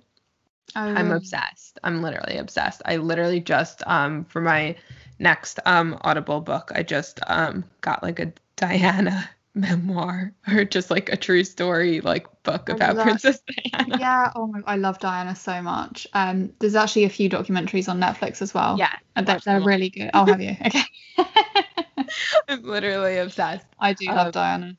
Oh, 0.76 0.80
I'm 0.80 1.10
obsessed. 1.12 1.78
I'm 1.82 2.02
literally 2.02 2.36
obsessed. 2.38 2.82
I 2.84 2.96
literally 2.96 3.40
just 3.40 3.82
um 3.86 4.24
for 4.24 4.40
my 4.40 4.76
next 5.18 5.58
um 5.66 5.98
Audible 6.02 6.40
book, 6.40 6.70
I 6.74 6.82
just 6.82 7.20
um 7.26 7.64
got 7.80 8.02
like 8.02 8.18
a 8.20 8.32
Diana 8.56 9.28
memoir 9.54 10.32
or 10.46 10.64
just 10.64 10.90
like 10.90 11.08
a 11.10 11.16
true 11.16 11.42
story 11.44 12.00
like 12.00 12.26
book 12.42 12.68
about 12.68 12.96
love- 12.96 13.04
Princess 13.06 13.40
Diana. 13.72 13.96
Yeah, 13.98 14.30
oh 14.36 14.46
my, 14.46 14.60
I 14.66 14.76
love 14.76 14.98
Diana 14.98 15.34
so 15.34 15.62
much. 15.62 16.06
Um, 16.12 16.52
there's 16.60 16.74
actually 16.76 17.04
a 17.04 17.08
few 17.10 17.28
documentaries 17.30 17.88
on 17.88 18.00
Netflix 18.00 18.42
as 18.42 18.52
well. 18.54 18.78
Yeah, 18.78 18.92
and 19.16 19.26
they're, 19.26 19.40
they're 19.44 19.60
really 19.60 19.90
good. 19.90 20.10
Oh, 20.14 20.24
have 20.24 20.40
you? 20.40 20.56
Okay. 20.66 20.82
I'm 22.48 22.62
literally 22.62 23.18
obsessed. 23.18 23.66
I 23.78 23.92
do 23.92 24.06
love 24.06 24.26
Um, 24.26 24.32
Diana. 24.32 24.76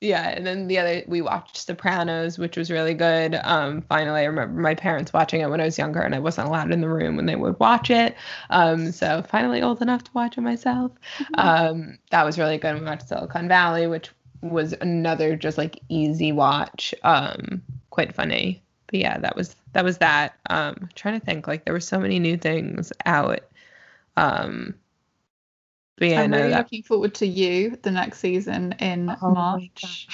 Yeah, 0.00 0.28
and 0.28 0.46
then 0.46 0.68
the 0.68 0.78
other 0.78 1.02
we 1.08 1.20
watched 1.22 1.56
Sopranos, 1.56 2.38
which 2.38 2.56
was 2.56 2.70
really 2.70 2.94
good. 2.94 3.34
Um, 3.42 3.82
finally, 3.82 4.20
I 4.20 4.24
remember 4.26 4.60
my 4.60 4.76
parents 4.76 5.12
watching 5.12 5.40
it 5.40 5.50
when 5.50 5.60
I 5.60 5.64
was 5.64 5.76
younger, 5.76 6.00
and 6.00 6.14
I 6.14 6.20
wasn't 6.20 6.46
allowed 6.46 6.70
in 6.70 6.80
the 6.80 6.88
room 6.88 7.16
when 7.16 7.26
they 7.26 7.34
would 7.34 7.58
watch 7.58 7.90
it. 7.90 8.14
Um, 8.50 8.92
so 8.92 9.24
finally 9.28 9.60
old 9.60 9.82
enough 9.82 10.04
to 10.04 10.10
watch 10.14 10.38
it 10.38 10.42
myself. 10.42 10.92
Um, 11.34 11.98
that 12.12 12.24
was 12.24 12.38
really 12.38 12.58
good. 12.58 12.78
We 12.78 12.84
watched 12.86 13.08
Silicon 13.08 13.48
Valley, 13.48 13.88
which 13.88 14.10
was 14.40 14.72
another 14.80 15.34
just 15.34 15.58
like 15.58 15.80
easy 15.88 16.30
watch. 16.30 16.94
Um, 17.02 17.60
quite 17.90 18.14
funny. 18.14 18.62
But 18.86 19.00
yeah, 19.00 19.18
that 19.18 19.34
was 19.34 19.56
that 19.72 19.84
was 19.84 19.98
that. 19.98 20.36
Um, 20.48 20.88
trying 20.94 21.18
to 21.18 21.26
think 21.26 21.48
like 21.48 21.64
there 21.64 21.74
were 21.74 21.80
so 21.80 21.98
many 21.98 22.20
new 22.20 22.36
things 22.36 22.92
out. 23.04 23.40
Um, 24.16 24.74
but 25.98 26.08
yeah, 26.08 26.22
I'm 26.22 26.30
no, 26.30 26.38
really 26.38 26.50
that, 26.50 26.58
looking 26.58 26.82
forward 26.82 27.14
to 27.16 27.26
you 27.26 27.76
the 27.82 27.90
next 27.90 28.20
season 28.20 28.72
in 28.80 29.14
Oh 29.22 29.30
March. 29.30 30.08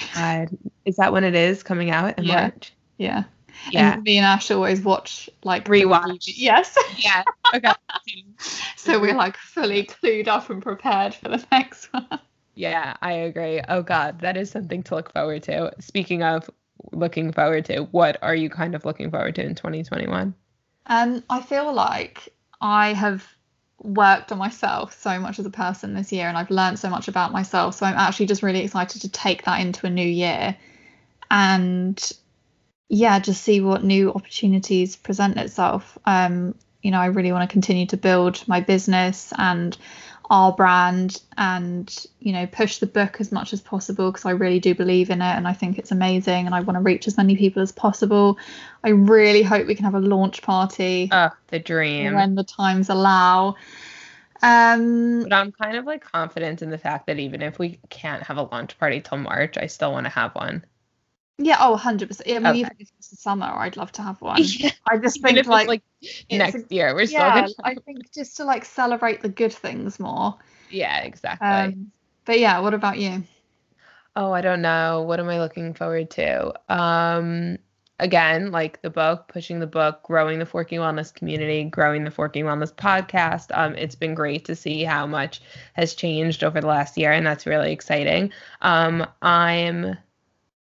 Is 0.85 0.95
that 0.97 1.11
when 1.13 1.23
it 1.23 1.35
is 1.35 1.63
coming 1.63 1.91
out 1.91 2.17
in 2.17 2.25
Yeah. 2.25 2.41
March? 2.41 2.73
Yeah. 2.97 3.23
Yeah. 3.71 3.93
And 3.93 4.03
me 4.03 4.17
and 4.17 4.25
Ash 4.25 4.51
always 4.51 4.81
watch 4.81 5.29
like 5.43 5.65
Rewatch. 5.65 6.29
Yes. 6.35 6.77
Yeah. 6.97 7.23
Okay. 7.53 7.71
so 8.75 8.99
we're 8.99 9.15
like 9.15 9.37
fully 9.37 9.85
clued 9.85 10.27
up 10.27 10.49
and 10.49 10.61
prepared 10.61 11.13
for 11.13 11.29
the 11.29 11.43
next 11.51 11.91
one. 11.93 12.19
yeah, 12.55 12.95
I 13.01 13.13
agree. 13.13 13.61
Oh 13.67 13.81
God, 13.81 14.19
that 14.21 14.37
is 14.37 14.49
something 14.51 14.83
to 14.83 14.95
look 14.95 15.11
forward 15.13 15.43
to. 15.43 15.71
Speaking 15.79 16.21
of 16.23 16.49
looking 16.91 17.31
forward 17.31 17.65
to, 17.65 17.81
what 17.91 18.17
are 18.21 18.35
you 18.35 18.49
kind 18.49 18.75
of 18.75 18.85
looking 18.85 19.09
forward 19.09 19.35
to 19.35 19.43
in 19.45 19.55
2021? 19.55 20.33
Um, 20.87 21.23
I 21.29 21.41
feel 21.41 21.73
like 21.73 22.29
I 22.61 22.93
have 22.93 23.27
worked 23.81 24.31
on 24.31 24.37
myself 24.37 24.99
so 24.99 25.19
much 25.19 25.39
as 25.39 25.45
a 25.45 25.49
person 25.49 25.93
this 25.93 26.11
year 26.11 26.27
and 26.27 26.37
I've 26.37 26.49
learned 26.49 26.79
so 26.79 26.89
much 26.89 27.07
about 27.07 27.31
myself. 27.31 27.75
So 27.75 27.85
I'm 27.85 27.97
actually 27.97 28.27
just 28.27 28.43
really 28.43 28.61
excited 28.63 29.01
to 29.01 29.09
take 29.09 29.43
that 29.43 29.59
into 29.59 29.85
a 29.85 29.89
new 29.89 30.07
year 30.07 30.55
and 31.29 32.11
yeah, 32.87 33.19
just 33.19 33.43
see 33.43 33.61
what 33.61 33.83
new 33.83 34.13
opportunities 34.13 34.95
present 34.95 35.37
itself. 35.37 35.97
Um, 36.05 36.55
you 36.81 36.91
know, 36.91 36.99
I 36.99 37.07
really 37.07 37.31
want 37.31 37.49
to 37.49 37.51
continue 37.51 37.87
to 37.87 37.97
build 37.97 38.47
my 38.47 38.61
business 38.61 39.33
and 39.37 39.75
our 40.29 40.51
brand 40.51 41.21
and 41.37 42.05
you 42.19 42.33
know 42.33 42.47
push 42.47 42.79
the 42.79 42.87
book 42.87 43.17
as 43.19 43.31
much 43.31 43.53
as 43.53 43.61
possible 43.61 44.11
because 44.11 44.25
I 44.25 44.31
really 44.31 44.59
do 44.59 44.73
believe 44.73 45.09
in 45.09 45.21
it 45.21 45.25
and 45.35 45.47
I 45.47 45.53
think 45.53 45.77
it's 45.77 45.91
amazing 45.91 46.45
and 46.47 46.55
I 46.55 46.61
want 46.61 46.77
to 46.77 46.81
reach 46.81 47.07
as 47.07 47.17
many 47.17 47.35
people 47.35 47.61
as 47.61 47.71
possible. 47.71 48.37
I 48.83 48.89
really 48.89 49.43
hope 49.43 49.67
we 49.67 49.75
can 49.75 49.85
have 49.85 49.95
a 49.95 49.99
launch 49.99 50.41
party 50.41 51.09
Oh, 51.11 51.29
the 51.49 51.59
dream. 51.59 52.13
when 52.15 52.35
the 52.35 52.43
times 52.43 52.89
allow. 52.89 53.55
Um, 54.41 55.23
But 55.23 55.33
I'm 55.33 55.51
kind 55.51 55.77
of 55.77 55.85
like 55.85 56.03
confident 56.03 56.61
in 56.61 56.69
the 56.69 56.77
fact 56.77 57.07
that 57.07 57.19
even 57.19 57.41
if 57.41 57.57
we 57.57 57.79
can't 57.89 58.23
have 58.23 58.37
a 58.37 58.43
launch 58.43 58.77
party 58.77 59.01
till 59.01 59.17
March, 59.17 59.57
I 59.57 59.67
still 59.67 59.91
want 59.91 60.05
to 60.05 60.09
have 60.11 60.35
one. 60.35 60.63
Yeah, 61.37 61.57
oh, 61.59 61.75
100%. 61.75 62.21
I 62.27 62.39
mean, 62.39 62.45
Okay. 62.47 62.59
even 62.59 62.71
if 62.79 62.89
it's 62.97 63.09
the 63.09 63.15
summer, 63.17 63.45
I'd 63.45 63.77
love 63.77 63.91
to 63.93 64.01
have 64.01 64.21
one. 64.21 64.37
Yeah, 64.41 64.71
I 64.89 64.97
just 64.97 65.17
Even 65.17 65.35
think 65.35 65.47
like, 65.47 65.67
like 65.67 65.83
next 66.31 66.55
a- 66.55 66.65
year, 66.69 66.93
we're 66.95 67.07
still 67.07 67.19
yeah, 67.21 67.41
gonna. 67.41 67.53
I 67.63 67.75
think 67.75 68.11
just 68.13 68.37
to 68.37 68.45
like 68.45 68.65
celebrate 68.65 69.21
the 69.21 69.29
good 69.29 69.53
things 69.53 69.99
more. 69.99 70.35
yeah, 70.69 71.01
exactly. 71.01 71.47
Um, 71.47 71.91
but 72.25 72.39
yeah, 72.39 72.59
what 72.59 72.73
about 72.73 72.97
you? 72.99 73.23
Oh, 74.15 74.31
I 74.31 74.41
don't 74.41 74.61
know. 74.61 75.01
What 75.01 75.19
am 75.19 75.27
I 75.29 75.39
looking 75.39 75.73
forward 75.73 76.09
to? 76.11 76.53
Um, 76.73 77.57
again, 77.99 78.51
like 78.51 78.81
the 78.81 78.89
book, 78.89 79.27
pushing 79.27 79.59
the 79.59 79.67
book, 79.67 80.03
growing 80.03 80.39
the 80.39 80.45
Forking 80.45 80.79
Wellness 80.79 81.13
community, 81.13 81.65
growing 81.65 82.05
the 82.05 82.11
Forking 82.11 82.45
Wellness 82.45 82.73
podcast. 82.73 83.47
Um, 83.53 83.75
it's 83.75 83.95
been 83.95 84.13
great 84.15 84.45
to 84.45 84.55
see 84.55 84.83
how 84.85 85.05
much 85.05 85.41
has 85.73 85.93
changed 85.95 86.45
over 86.45 86.61
the 86.61 86.67
last 86.67 86.97
year, 86.97 87.11
and 87.11 87.27
that's 87.27 87.45
really 87.45 87.73
exciting. 87.73 88.31
Um, 88.61 89.05
I'm 89.21 89.97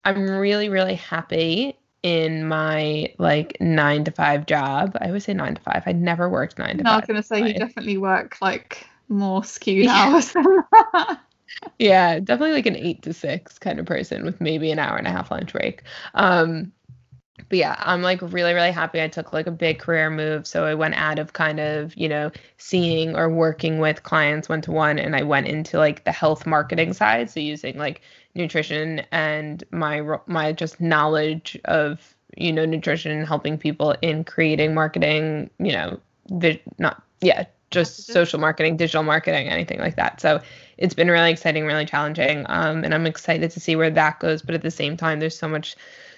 I'm 0.06 0.30
really, 0.30 0.68
really 0.68 0.94
happy 0.94 1.78
in 2.02 2.46
my 2.46 3.12
like 3.18 3.56
nine 3.60 4.04
to 4.04 4.10
five 4.12 4.46
job. 4.46 4.96
I 5.00 5.08
always 5.08 5.24
say 5.24 5.34
nine 5.34 5.56
to 5.56 5.62
five. 5.62 5.82
I 5.86 5.92
never 5.92 6.28
worked 6.30 6.58
nine 6.58 6.78
to 6.78 6.84
No, 6.84 6.90
I 6.92 6.96
was 6.96 7.00
five. 7.00 7.08
going 7.08 7.16
to 7.20 7.22
say 7.26 7.40
you 7.42 7.54
definitely 7.54 7.98
work 7.98 8.38
like 8.40 8.86
more 9.08 9.44
skewed 9.44 9.86
Yeah. 9.86 9.92
hours 9.92 10.32
than 10.32 10.44
that. 10.72 11.20
Yeah, 11.78 12.18
definitely 12.20 12.52
like 12.52 12.66
an 12.66 12.76
eight 12.76 13.02
to 13.02 13.12
six 13.14 13.58
kind 13.58 13.78
of 13.80 13.86
person 13.86 14.24
with 14.24 14.40
maybe 14.40 14.70
an 14.70 14.78
hour 14.78 14.96
and 14.96 15.06
a 15.06 15.10
half 15.10 15.30
lunch 15.30 15.52
break. 15.52 15.82
Um, 16.14 16.72
but 17.48 17.58
yeah, 17.58 17.76
I'm 17.80 18.02
like 18.02 18.20
really, 18.22 18.54
really 18.54 18.72
happy. 18.72 19.02
I 19.02 19.08
took 19.08 19.32
like 19.32 19.46
a 19.46 19.52
big 19.52 19.78
career 19.78 20.10
move. 20.10 20.46
So 20.46 20.64
I 20.64 20.74
went 20.74 20.94
out 20.96 21.18
of 21.18 21.32
kind 21.34 21.60
of, 21.60 21.96
you 21.96 22.08
know, 22.08 22.32
seeing 22.58 23.16
or 23.16 23.30
working 23.30 23.78
with 23.78 24.02
clients 24.04 24.48
one 24.48 24.62
to 24.62 24.72
one 24.72 24.98
and 24.98 25.16
I 25.16 25.22
went 25.22 25.48
into 25.48 25.78
like 25.78 26.04
the 26.04 26.12
health 26.12 26.46
marketing 26.46 26.92
side. 26.94 27.30
So 27.30 27.40
using 27.40 27.78
like 27.78 28.02
nutrition 28.36 29.02
and 29.12 29.64
my 29.70 30.02
my 30.26 30.52
just 30.52 30.80
knowledge 30.80 31.58
of, 31.64 32.14
you 32.36 32.52
know, 32.52 32.64
nutrition 32.64 33.24
helping 33.24 33.58
people 33.58 33.94
in 34.02 34.24
creating 34.24 34.74
marketing, 34.74 35.50
you 35.58 35.72
know, 35.72 35.98
vi- 36.30 36.62
not 36.78 37.02
yeah, 37.20 37.44
just 37.70 38.06
social 38.06 38.38
marketing, 38.38 38.76
digital 38.76 39.02
marketing, 39.02 39.48
anything 39.48 39.78
like 39.78 39.96
that. 39.96 40.20
So 40.20 40.40
it's 40.78 40.94
been 40.94 41.10
really 41.10 41.30
exciting, 41.30 41.64
really 41.64 41.86
challenging. 41.86 42.44
Um, 42.48 42.84
and 42.84 42.94
I'm 42.94 43.06
excited 43.06 43.50
to 43.50 43.60
see 43.60 43.76
where 43.76 43.90
that 43.90 44.20
goes. 44.20 44.42
But 44.42 44.54
at 44.54 44.62
the 44.62 44.70
same 44.70 44.96
time, 44.96 45.20
there's 45.20 45.38
so 45.38 45.48
much 45.48 45.76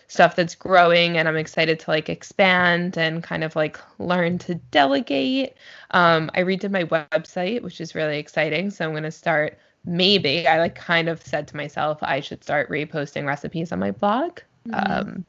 stuff 0.09 0.37
that's 0.37 0.55
growing, 0.55 1.19
and 1.19 1.29
I'm 1.29 1.37
excited 1.37 1.79
to 1.81 1.91
like 1.91 2.09
expand 2.09 2.97
and 2.97 3.23
kind 3.23 3.45
of 3.45 3.55
like 3.57 3.79
learn 3.99 4.39
to 4.39 4.55
delegate. 4.57 5.55
Um, 5.93 6.31
I 6.35 6.41
redid 6.41 6.71
my 6.71 6.85
website, 6.85 7.63
which 7.63 7.81
is 7.81 7.95
really 7.95 8.19
exciting. 8.19 8.71
So 8.71 8.87
I'm 8.87 8.95
gonna 8.95 9.11
start. 9.11 9.59
Maybe 9.85 10.47
I 10.47 10.59
like 10.59 10.75
kind 10.75 11.09
of 11.09 11.23
said 11.23 11.49
to 11.49 11.57
myself 11.57 11.99
I 12.03 12.21
should 12.21 12.43
start 12.43 12.69
reposting 12.71 13.27
recipes 13.27 13.73
on 13.73 13.79
my 13.79 13.91
blog. 13.93 14.41
Mhm. 14.69 14.91
Um, 14.91 15.25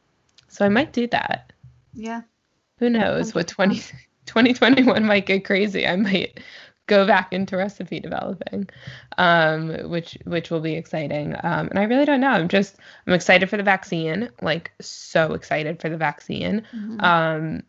so 0.47 0.65
I 0.65 0.69
might 0.69 0.91
do 0.93 1.07
that. 1.07 1.53
yeah. 1.93 2.21
Who 2.79 2.89
knows 2.89 3.35
what 3.35 3.47
20, 3.47 3.75
2021 4.25 5.05
might 5.05 5.25
get 5.25 5.43
crazy. 5.45 5.85
I 5.85 5.95
might 5.97 6.39
go 6.87 7.05
back 7.05 7.31
into 7.33 7.55
recipe 7.57 7.99
developing, 7.99 8.67
um, 9.17 9.69
which 9.89 10.17
which 10.25 10.49
will 10.49 10.61
be 10.61 10.73
exciting. 10.75 11.35
Um, 11.43 11.67
and 11.69 11.77
I 11.77 11.83
really 11.83 12.05
don't 12.05 12.21
know. 12.21 12.29
I'm 12.31 12.47
just 12.47 12.77
I'm 13.05 13.13
excited 13.13 13.49
for 13.49 13.57
the 13.57 13.63
vaccine, 13.63 14.29
like 14.41 14.71
so 14.81 15.33
excited 15.33 15.79
for 15.81 15.89
the 15.89 15.97
vaccine. 15.97 16.63
Mhm. 16.73 17.03
Um, 17.03 17.63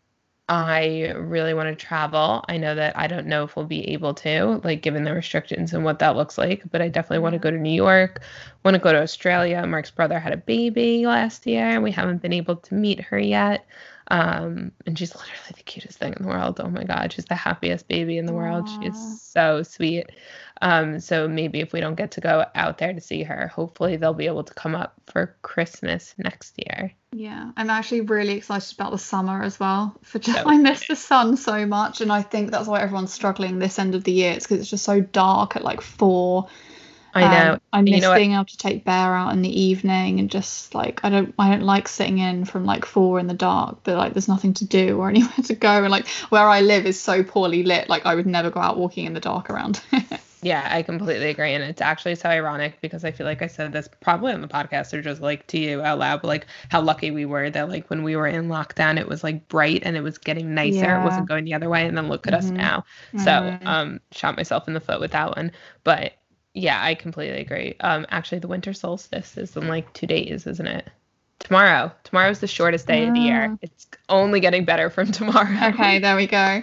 I 0.51 1.13
really 1.15 1.53
want 1.53 1.69
to 1.69 1.85
travel. 1.85 2.43
I 2.49 2.57
know 2.57 2.75
that 2.75 2.97
I 2.97 3.07
don't 3.07 3.27
know 3.27 3.45
if 3.45 3.55
we'll 3.55 3.65
be 3.65 3.87
able 3.91 4.13
to, 4.15 4.59
like 4.65 4.81
given 4.81 5.05
the 5.05 5.13
restrictions 5.13 5.73
and 5.73 5.85
what 5.85 5.99
that 5.99 6.17
looks 6.17 6.37
like, 6.37 6.63
but 6.69 6.81
I 6.81 6.89
definitely 6.89 7.19
want 7.19 7.33
to 7.33 7.39
go 7.39 7.51
to 7.51 7.57
New 7.57 7.71
York, 7.71 8.21
want 8.65 8.75
to 8.75 8.79
go 8.81 8.91
to 8.91 9.01
Australia. 9.01 9.65
Mark's 9.65 9.91
brother 9.91 10.19
had 10.19 10.33
a 10.33 10.37
baby 10.37 11.07
last 11.07 11.47
year. 11.47 11.63
and 11.67 11.83
We 11.83 11.91
haven't 11.91 12.21
been 12.21 12.33
able 12.33 12.57
to 12.57 12.73
meet 12.73 12.99
her 12.99 13.17
yet. 13.17 13.65
Um, 14.09 14.73
and 14.85 14.99
she's 14.99 15.15
literally 15.15 15.53
the 15.55 15.63
cutest 15.63 15.99
thing 15.99 16.13
in 16.17 16.23
the 16.23 16.27
world. 16.27 16.59
Oh 16.59 16.67
my 16.69 16.83
God, 16.83 17.13
she's 17.13 17.25
the 17.27 17.35
happiest 17.35 17.87
baby 17.87 18.17
in 18.17 18.25
the 18.25 18.33
world. 18.33 18.67
She's 18.67 18.99
so 18.99 19.63
sweet. 19.63 20.09
Um, 20.61 20.99
so 20.99 21.29
maybe 21.29 21.61
if 21.61 21.71
we 21.71 21.79
don't 21.79 21.95
get 21.95 22.11
to 22.11 22.21
go 22.21 22.45
out 22.55 22.77
there 22.77 22.91
to 22.91 22.99
see 22.99 23.23
her, 23.23 23.47
hopefully 23.47 23.95
they'll 23.95 24.13
be 24.13 24.27
able 24.27 24.43
to 24.43 24.53
come 24.53 24.75
up 24.75 24.99
for 25.07 25.37
Christmas 25.43 26.13
next 26.17 26.55
year. 26.57 26.91
Yeah, 27.13 27.51
I'm 27.57 27.69
actually 27.69 28.01
really 28.01 28.33
excited 28.33 28.73
about 28.73 28.91
the 28.91 28.97
summer 28.97 29.43
as 29.43 29.59
well. 29.59 29.95
For 30.01 30.19
just, 30.19 30.45
I 30.45 30.57
miss 30.57 30.87
the 30.87 30.95
sun 30.95 31.35
so 31.35 31.65
much, 31.65 31.99
and 31.99 32.11
I 32.11 32.21
think 32.21 32.51
that's 32.51 32.67
why 32.67 32.81
everyone's 32.81 33.13
struggling 33.13 33.59
this 33.59 33.79
end 33.79 33.95
of 33.95 34.03
the 34.05 34.13
year. 34.13 34.31
It's 34.31 34.45
because 34.45 34.61
it's 34.61 34.69
just 34.69 34.85
so 34.85 35.01
dark 35.01 35.55
at 35.57 35.63
like 35.63 35.81
four. 35.81 36.47
I 37.13 37.27
know. 37.27 37.53
Um, 37.53 37.61
I 37.73 37.81
You 37.81 37.91
miss 37.91 38.01
know 38.01 38.09
what? 38.11 38.17
being 38.17 38.31
able 38.31 38.45
to 38.45 38.57
take 38.57 38.85
Bear 38.85 39.13
out 39.13 39.33
in 39.33 39.41
the 39.41 39.61
evening 39.61 40.21
and 40.21 40.31
just 40.31 40.73
like 40.73 41.01
I 41.03 41.09
don't 41.09 41.35
I 41.37 41.49
don't 41.49 41.63
like 41.63 41.89
sitting 41.89 42.19
in 42.19 42.45
from 42.45 42.65
like 42.65 42.85
four 42.85 43.19
in 43.19 43.27
the 43.27 43.33
dark, 43.33 43.79
but 43.83 43.97
like 43.97 44.13
there's 44.13 44.29
nothing 44.29 44.53
to 44.55 44.65
do 44.65 44.97
or 44.97 45.09
anywhere 45.09 45.43
to 45.43 45.55
go, 45.55 45.83
and 45.83 45.91
like 45.91 46.07
where 46.29 46.47
I 46.47 46.61
live 46.61 46.85
is 46.85 46.99
so 46.99 47.23
poorly 47.23 47.63
lit, 47.63 47.89
like 47.89 48.05
I 48.05 48.15
would 48.15 48.27
never 48.27 48.49
go 48.49 48.61
out 48.61 48.77
walking 48.77 49.05
in 49.05 49.13
the 49.13 49.19
dark 49.19 49.49
around. 49.49 49.81
Yeah, 50.41 50.67
I 50.71 50.81
completely 50.81 51.29
agree. 51.29 51.53
And 51.53 51.63
it's 51.63 51.81
actually 51.81 52.15
so 52.15 52.29
ironic 52.29 52.81
because 52.81 53.05
I 53.05 53.11
feel 53.11 53.27
like 53.27 53.41
I 53.43 53.47
said 53.47 53.71
this 53.73 53.87
probably 53.99 54.33
on 54.33 54.41
the 54.41 54.47
podcast 54.47 54.91
or 54.93 55.01
just 55.01 55.21
like 55.21 55.45
to 55.47 55.59
you 55.59 55.81
out 55.81 55.99
loud, 55.99 56.21
but 56.21 56.27
like 56.29 56.47
how 56.69 56.81
lucky 56.81 57.11
we 57.11 57.25
were 57.25 57.49
that 57.51 57.69
like 57.69 57.89
when 57.89 58.03
we 58.03 58.15
were 58.15 58.27
in 58.27 58.47
lockdown, 58.47 58.99
it 58.99 59.07
was 59.07 59.23
like 59.23 59.47
bright 59.49 59.83
and 59.83 59.95
it 59.95 60.01
was 60.01 60.17
getting 60.17 60.53
nicer. 60.55 60.95
It 60.95 61.01
wasn't 61.01 61.27
going 61.27 61.45
the 61.45 61.53
other 61.53 61.69
way. 61.69 61.85
And 61.87 61.95
then 61.97 62.07
look 62.07 62.27
at 62.27 62.33
us 62.33 62.51
Mhm. 62.51 62.57
now. 62.57 62.85
I 63.13 63.17
So 63.17 63.55
um 63.65 63.99
shot 64.11 64.35
myself 64.35 64.67
in 64.67 64.73
the 64.73 64.79
foot 64.79 64.99
with 64.99 65.11
that 65.11 65.35
one. 65.35 65.51
But 65.83 66.13
yeah, 66.53 66.83
I 66.83 66.95
completely 66.95 67.39
agree. 67.39 67.75
Um 67.81 68.05
actually 68.09 68.39
the 68.39 68.47
winter 68.47 68.73
solstice 68.73 69.37
is 69.37 69.55
in 69.55 69.67
like 69.67 69.93
two 69.93 70.07
days, 70.07 70.47
isn't 70.47 70.67
it? 70.67 70.89
tomorrow. 71.39 71.91
Tomorrow's 72.03 72.39
the 72.39 72.47
shortest 72.47 72.87
day 72.87 73.07
of 73.07 73.13
the 73.13 73.19
year. 73.21 73.51
Ah. 73.53 73.57
It's 73.61 73.87
only 74.09 74.39
getting 74.39 74.63
better 74.65 74.89
from 74.89 75.11
tomorrow. 75.11 75.49
Okay, 75.69 75.99
there 75.99 76.15
we 76.15 76.27
go. 76.27 76.61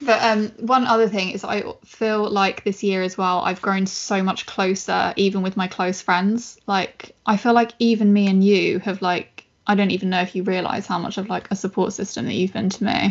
But 0.00 0.22
um, 0.22 0.48
one 0.66 0.86
other 0.86 1.08
thing 1.08 1.30
is 1.30 1.44
I 1.44 1.64
feel 1.84 2.28
like 2.30 2.64
this 2.64 2.82
year 2.82 3.02
as 3.02 3.18
well, 3.18 3.40
I've 3.40 3.60
grown 3.60 3.86
so 3.86 4.22
much 4.22 4.46
closer, 4.46 5.12
even 5.16 5.42
with 5.42 5.56
my 5.56 5.66
close 5.66 6.00
friends. 6.00 6.58
Like 6.66 7.16
I 7.26 7.36
feel 7.36 7.52
like 7.52 7.72
even 7.78 8.12
me 8.12 8.28
and 8.28 8.42
you 8.44 8.78
have 8.80 9.02
like 9.02 9.44
I 9.66 9.74
don't 9.74 9.90
even 9.90 10.08
know 10.10 10.22
if 10.22 10.34
you 10.34 10.44
realize 10.44 10.86
how 10.86 10.98
much 10.98 11.18
of 11.18 11.28
like 11.28 11.50
a 11.50 11.56
support 11.56 11.92
system 11.92 12.26
that 12.26 12.34
you've 12.34 12.52
been 12.52 12.70
to 12.70 12.84
me. 12.84 13.10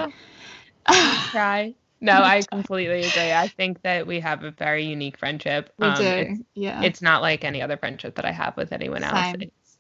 Try. 1.32 1.76
No, 2.00 2.14
I 2.14 2.42
completely 2.52 3.04
agree. 3.04 3.32
I 3.34 3.48
think 3.48 3.82
that 3.84 4.08
we 4.08 4.20
have 4.22 4.44
a 4.44 4.52
very 4.52 4.86
unique 4.86 5.18
friendship. 5.18 5.72
we 5.78 5.88
Um, 5.88 5.96
do, 5.96 6.04
It's, 6.04 6.42
yeah. 6.56 6.84
it's 6.84 7.02
not 7.02 7.22
like 7.22 7.44
any 7.44 7.62
other 7.62 7.78
friendship 7.78 8.16
that 8.16 8.26
I 8.26 8.32
have 8.32 8.56
with 8.56 8.72
anyone 8.72 9.04
else. 9.04 9.36
It's 9.40 9.78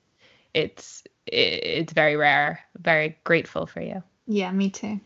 it's 0.53 1.03
it's 1.25 1.93
very 1.93 2.15
rare. 2.15 2.59
Very 2.79 3.17
grateful 3.23 3.65
for 3.65 3.81
you. 3.81 4.03
yeah, 4.27 4.51
me 4.51 4.69
too. 4.69 4.99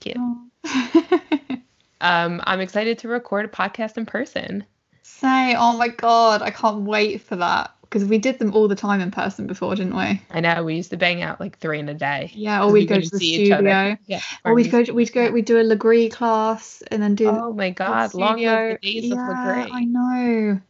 Cute. 0.00 0.16
Oh. 0.18 0.46
Um, 2.00 2.40
I'm 2.44 2.60
excited 2.60 2.98
to 3.00 3.08
record 3.08 3.44
a 3.44 3.48
podcast 3.48 3.98
in 3.98 4.06
person. 4.06 4.64
Say, 5.02 5.54
oh 5.54 5.76
my 5.76 5.88
god, 5.88 6.40
I 6.42 6.50
can't 6.50 6.82
wait 6.82 7.20
for 7.20 7.36
that 7.36 7.74
because 7.82 8.04
we 8.04 8.18
did 8.18 8.38
them 8.38 8.54
all 8.54 8.68
the 8.68 8.74
time 8.76 9.00
in 9.00 9.10
person 9.10 9.46
before, 9.46 9.74
didn't 9.74 9.96
we? 9.96 10.22
I 10.30 10.40
know 10.40 10.64
we 10.64 10.76
used 10.76 10.90
to 10.90 10.96
bang 10.96 11.22
out 11.22 11.40
like 11.40 11.58
three 11.58 11.78
in 11.78 11.88
a 11.88 11.94
day. 11.94 12.30
Yeah, 12.34 12.62
or 12.62 12.72
we'd 12.72 12.80
we 12.80 12.86
go 12.86 13.00
to 13.00 13.10
the 13.10 13.18
see 13.18 13.34
each 13.34 13.52
other. 13.52 13.60
studio. 13.60 13.98
Yeah. 14.06 14.20
Or 14.44 14.54
we'd 14.54 14.70
go, 14.70 14.82
we'd 14.92 15.12
go, 15.12 15.30
we'd 15.30 15.44
do 15.44 15.58
a 15.58 15.64
Lagree 15.64 16.10
class 16.10 16.82
and 16.90 17.02
then 17.02 17.16
do 17.16 17.28
Oh 17.28 17.52
my 17.52 17.70
God! 17.70 18.14
Long 18.14 18.38
studio. 18.38 18.50
live 18.52 18.78
the 18.80 18.92
days 18.92 19.04
yeah, 19.04 19.14
of 19.14 19.18
Lagree. 19.18 19.70
I 19.72 19.84
know. 19.84 20.60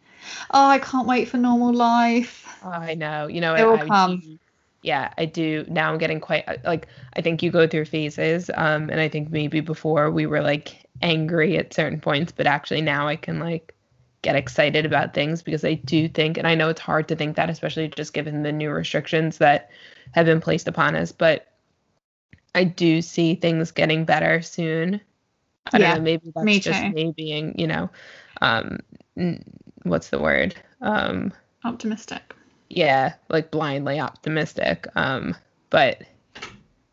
Oh, 0.50 0.66
I 0.66 0.78
can't 0.78 1.06
wait 1.06 1.28
for 1.28 1.36
normal 1.36 1.72
life. 1.72 2.46
Oh, 2.64 2.70
I 2.70 2.94
know. 2.94 3.28
You 3.28 3.40
know, 3.40 3.54
It 3.54 3.64
will 3.64 3.78
I, 3.78 3.82
I 3.82 3.86
come. 3.86 4.39
Yeah, 4.82 5.12
I 5.18 5.26
do. 5.26 5.64
Now 5.68 5.92
I'm 5.92 5.98
getting 5.98 6.20
quite 6.20 6.44
uh, 6.48 6.56
like 6.64 6.88
I 7.14 7.20
think 7.22 7.42
you 7.42 7.50
go 7.50 7.66
through 7.66 7.84
phases, 7.86 8.50
um, 8.54 8.90
and 8.90 9.00
I 9.00 9.08
think 9.08 9.30
maybe 9.30 9.60
before 9.60 10.10
we 10.10 10.26
were 10.26 10.40
like 10.42 10.86
angry 11.02 11.56
at 11.58 11.74
certain 11.74 12.00
points, 12.00 12.32
but 12.32 12.46
actually 12.46 12.82
now 12.82 13.08
I 13.08 13.16
can 13.16 13.38
like 13.38 13.74
get 14.22 14.36
excited 14.36 14.84
about 14.86 15.14
things 15.14 15.42
because 15.42 15.64
I 15.64 15.74
do 15.74 16.08
think, 16.08 16.36
and 16.38 16.46
I 16.46 16.54
know 16.54 16.68
it's 16.68 16.80
hard 16.80 17.08
to 17.08 17.16
think 17.16 17.36
that, 17.36 17.50
especially 17.50 17.88
just 17.88 18.12
given 18.12 18.42
the 18.42 18.52
new 18.52 18.70
restrictions 18.70 19.38
that 19.38 19.70
have 20.12 20.26
been 20.26 20.40
placed 20.40 20.68
upon 20.68 20.96
us, 20.96 21.12
but 21.12 21.46
I 22.54 22.64
do 22.64 23.00
see 23.02 23.34
things 23.34 23.70
getting 23.72 24.04
better 24.04 24.42
soon. 24.42 25.00
I 25.72 25.78
Yeah, 25.78 25.94
don't 25.94 25.98
know, 25.98 26.02
maybe 26.02 26.32
that's 26.34 26.46
me 26.46 26.60
just 26.60 26.82
too. 26.82 26.94
me 26.94 27.12
being, 27.16 27.54
you 27.58 27.66
know, 27.66 27.90
um, 28.40 28.80
n- 29.16 29.44
what's 29.84 30.10
the 30.10 30.18
word? 30.20 30.54
Um, 30.80 31.32
Optimistic. 31.64 32.34
Yeah, 32.70 33.14
like 33.28 33.50
blindly 33.50 34.00
optimistic. 34.00 34.86
Um, 34.94 35.36
but 35.68 36.02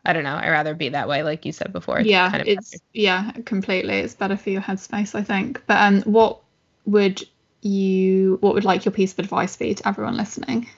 I 0.04 0.12
don't 0.12 0.24
know. 0.24 0.34
I 0.34 0.50
rather 0.50 0.74
be 0.74 0.90
that 0.90 1.08
way, 1.08 1.22
like 1.22 1.46
you 1.46 1.52
said 1.52 1.72
before. 1.72 2.00
yeah, 2.00 2.30
kind 2.30 2.42
of 2.42 2.48
it's 2.48 2.74
yeah, 2.92 3.30
completely. 3.46 3.98
It's 3.98 4.14
better 4.14 4.36
for 4.36 4.50
your 4.50 4.60
headspace, 4.60 5.14
I 5.14 5.22
think. 5.22 5.62
But 5.66 5.80
um, 5.80 6.02
what 6.02 6.40
would 6.84 7.26
you? 7.62 8.38
What 8.40 8.54
would 8.54 8.64
like 8.64 8.84
your 8.84 8.92
piece 8.92 9.12
of 9.12 9.20
advice 9.20 9.56
be 9.56 9.74
to 9.74 9.88
everyone 9.88 10.16
listening 10.16 10.68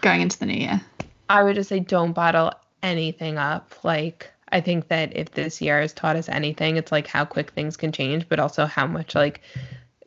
going 0.00 0.20
into 0.20 0.38
the 0.38 0.46
new 0.46 0.54
year? 0.58 0.80
I 1.28 1.42
would 1.42 1.56
just 1.56 1.68
say 1.68 1.80
don't 1.80 2.12
bottle 2.12 2.52
anything 2.82 3.38
up. 3.38 3.74
Like 3.82 4.30
I 4.50 4.60
think 4.60 4.88
that 4.88 5.16
if 5.16 5.32
this 5.32 5.60
year 5.60 5.80
has 5.80 5.92
taught 5.92 6.16
us 6.16 6.28
anything, 6.28 6.76
it's 6.76 6.92
like 6.92 7.08
how 7.08 7.24
quick 7.24 7.50
things 7.52 7.76
can 7.76 7.90
change, 7.90 8.28
but 8.28 8.38
also 8.38 8.66
how 8.66 8.86
much 8.86 9.14
like 9.14 9.40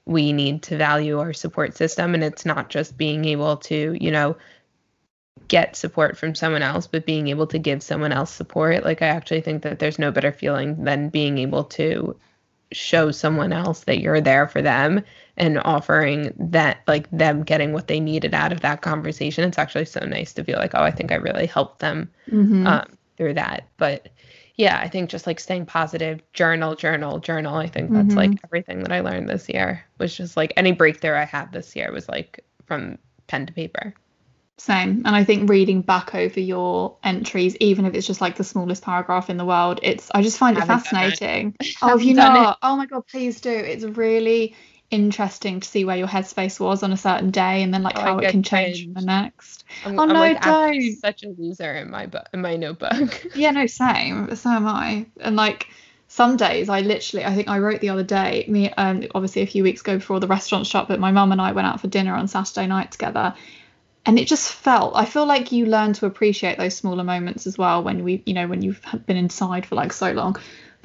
we 0.08 0.32
need 0.34 0.64
to 0.64 0.78
value 0.78 1.20
our 1.20 1.34
support 1.34 1.76
system 1.76 2.14
and 2.14 2.24
it's 2.24 2.46
not 2.46 2.70
just 2.70 2.98
being 2.98 3.26
able 3.26 3.58
to, 3.58 3.98
you 4.00 4.12
know, 4.12 4.38
get 5.48 5.76
support 5.76 6.18
from 6.18 6.34
someone 6.34 6.64
else, 6.64 6.88
but 6.88 7.06
being 7.06 7.28
able 7.28 7.48
to 7.48 7.60
give 7.60 7.84
someone 7.84 8.12
else 8.12 8.32
support. 8.32 8.84
Like 8.84 9.02
I 9.02 9.08
actually 9.08 9.42
think 9.42 9.64
that 9.64 9.80
there's 9.80 10.00
no 10.00 10.12
better 10.12 10.32
feeling 10.32 10.84
than 10.84 11.10
being 11.10 11.38
able 11.38 11.66
to 11.66 12.16
show 12.72 13.12
someone 13.12 13.54
else 13.54 13.82
that 13.86 14.00
you're 14.00 14.20
there 14.20 14.48
for 14.48 14.62
them 14.62 15.04
and 15.38 15.60
offering 15.60 16.34
that 16.38 16.80
like 16.88 17.10
them 17.12 17.44
getting 17.44 17.72
what 17.72 17.88
they 17.88 18.00
needed 18.00 18.34
out 18.34 18.52
of 18.52 18.62
that 18.62 18.82
conversation. 18.82 19.44
It's 19.44 19.58
actually 19.58 19.86
so 19.86 20.02
nice 20.06 20.34
to 20.34 20.44
feel 20.44 20.58
like, 20.58 20.72
oh, 20.74 20.84
I 20.84 20.92
think 20.92 21.12
I 21.12 21.16
really 21.16 21.46
helped 21.46 21.80
them 21.80 22.10
Mm-hmm. 22.32 22.68
um, 22.68 22.98
through 23.18 23.34
that. 23.36 23.68
But 23.78 24.10
yeah, 24.58 24.80
I 24.80 24.90
think 24.90 25.12
just 25.12 25.28
like 25.28 25.40
staying 25.40 25.68
positive, 25.68 26.20
journal, 26.34 26.76
journal, 26.76 27.20
journal. 27.20 27.56
I 27.56 27.68
think 27.68 27.92
that's 27.92 28.16
like 28.16 28.32
mm-hmm. 28.32 28.46
everything 28.46 28.82
that 28.82 28.92
I 28.92 29.02
learned 29.02 29.30
this 29.30 29.48
year 29.48 29.86
was 30.00 30.18
just 30.18 30.36
like 30.36 30.52
any 30.58 30.72
breakthrough 30.72 31.14
I 31.16 31.26
had 31.26 31.52
this 31.52 31.76
year 31.76 31.92
was 31.92 32.10
like 32.10 32.44
from 32.66 32.98
pen 33.28 33.46
to 33.46 33.54
paper. 33.54 33.94
Same. 34.60 35.04
And 35.06 35.16
I 35.16 35.24
think 35.24 35.48
reading 35.48 35.84
back 35.84 36.16
over 36.16 36.40
your 36.40 36.98
entries, 37.04 37.56
even 37.58 37.86
if 37.86 37.94
it's 37.94 38.08
just 38.08 38.22
like 38.22 38.36
the 38.36 38.44
smallest 38.44 38.82
paragraph 38.82 39.30
in 39.30 39.38
the 39.38 39.46
world, 39.46 39.80
it's 39.84 40.10
I 40.16 40.24
just 40.24 40.40
find 40.40 40.58
it 40.58 40.64
it. 40.64 40.68
fascinating. 40.68 41.56
Oh, 41.84 41.90
have 41.90 42.02
you 42.02 42.16
Haven't 42.16 42.34
done 42.34 42.44
not? 42.44 42.58
Oh 42.64 42.76
my 42.76 42.88
god, 42.88 43.06
please 43.06 43.40
do. 43.40 43.52
It's 43.52 43.84
really 43.84 44.56
interesting 44.90 45.60
to 45.60 45.68
see 45.68 45.84
where 45.86 45.98
your 45.98 46.08
headspace 46.08 46.60
was 46.60 46.84
on 46.84 46.94
a 46.94 46.98
certain 46.98 47.32
day 47.32 47.62
and 47.64 47.74
then 47.74 47.84
like 47.84 47.98
Oh, 47.98 48.02
how 48.02 48.20
it 48.20 48.30
can 48.30 48.44
change 48.44 48.88
the 48.94 49.02
next. 49.02 49.64
I'm, 49.84 49.96
Oh, 49.98 50.06
I'm 50.06 50.14
no, 50.14 50.20
like 50.20 50.42
don't. 50.42 50.98
such 51.02 51.24
a 51.24 51.30
loser 51.30 51.74
in 51.76 51.90
my 51.90 52.06
book 52.06 52.28
in 52.34 52.42
my 52.42 52.56
notebook. 52.56 53.26
Yeah, 53.34 53.52
no, 53.52 53.66
same. 53.68 54.36
So 54.36 54.50
am 54.50 54.68
I. 54.68 55.06
And 55.20 55.36
like 55.36 55.68
some 56.08 56.38
days 56.38 56.70
I 56.70 56.82
literally 56.82 57.26
I 57.26 57.36
think 57.36 57.50
I 57.50 57.60
wrote 57.60 57.82
the 57.82 57.90
other 57.90 58.04
day, 58.04 58.46
me 58.48 58.70
um 58.72 59.04
obviously 59.14 59.42
a 59.42 59.48
few 59.48 59.64
weeks 59.64 59.82
ago 59.82 59.98
before 59.98 60.20
the 60.20 60.28
restaurant 60.28 60.66
shut, 60.68 60.88
but 60.88 61.00
my 61.00 61.12
mum 61.12 61.32
and 61.32 61.42
I 61.42 61.52
went 61.52 61.68
out 61.68 61.82
for 61.82 61.88
dinner 61.88 62.16
on 62.16 62.28
Saturday 62.28 62.68
night 62.68 62.92
together. 62.92 63.36
And 64.06 64.18
it 64.18 64.28
just 64.28 64.52
felt 64.54 64.96
I 64.96 65.06
feel 65.06 65.26
like 65.26 65.52
you 65.52 65.66
learn 65.66 65.94
to 65.94 66.06
appreciate 66.06 66.58
those 66.58 66.76
smaller 66.76 67.04
moments 67.04 67.46
as 67.46 67.58
well 67.58 67.84
when 67.84 68.04
we 68.04 68.24
you 68.26 68.34
know 68.34 68.48
when 68.48 68.62
you've 68.62 68.82
been 69.06 69.18
inside 69.18 69.66
for 69.66 69.76
like 69.76 69.92
so 69.94 70.12
long. 70.14 70.38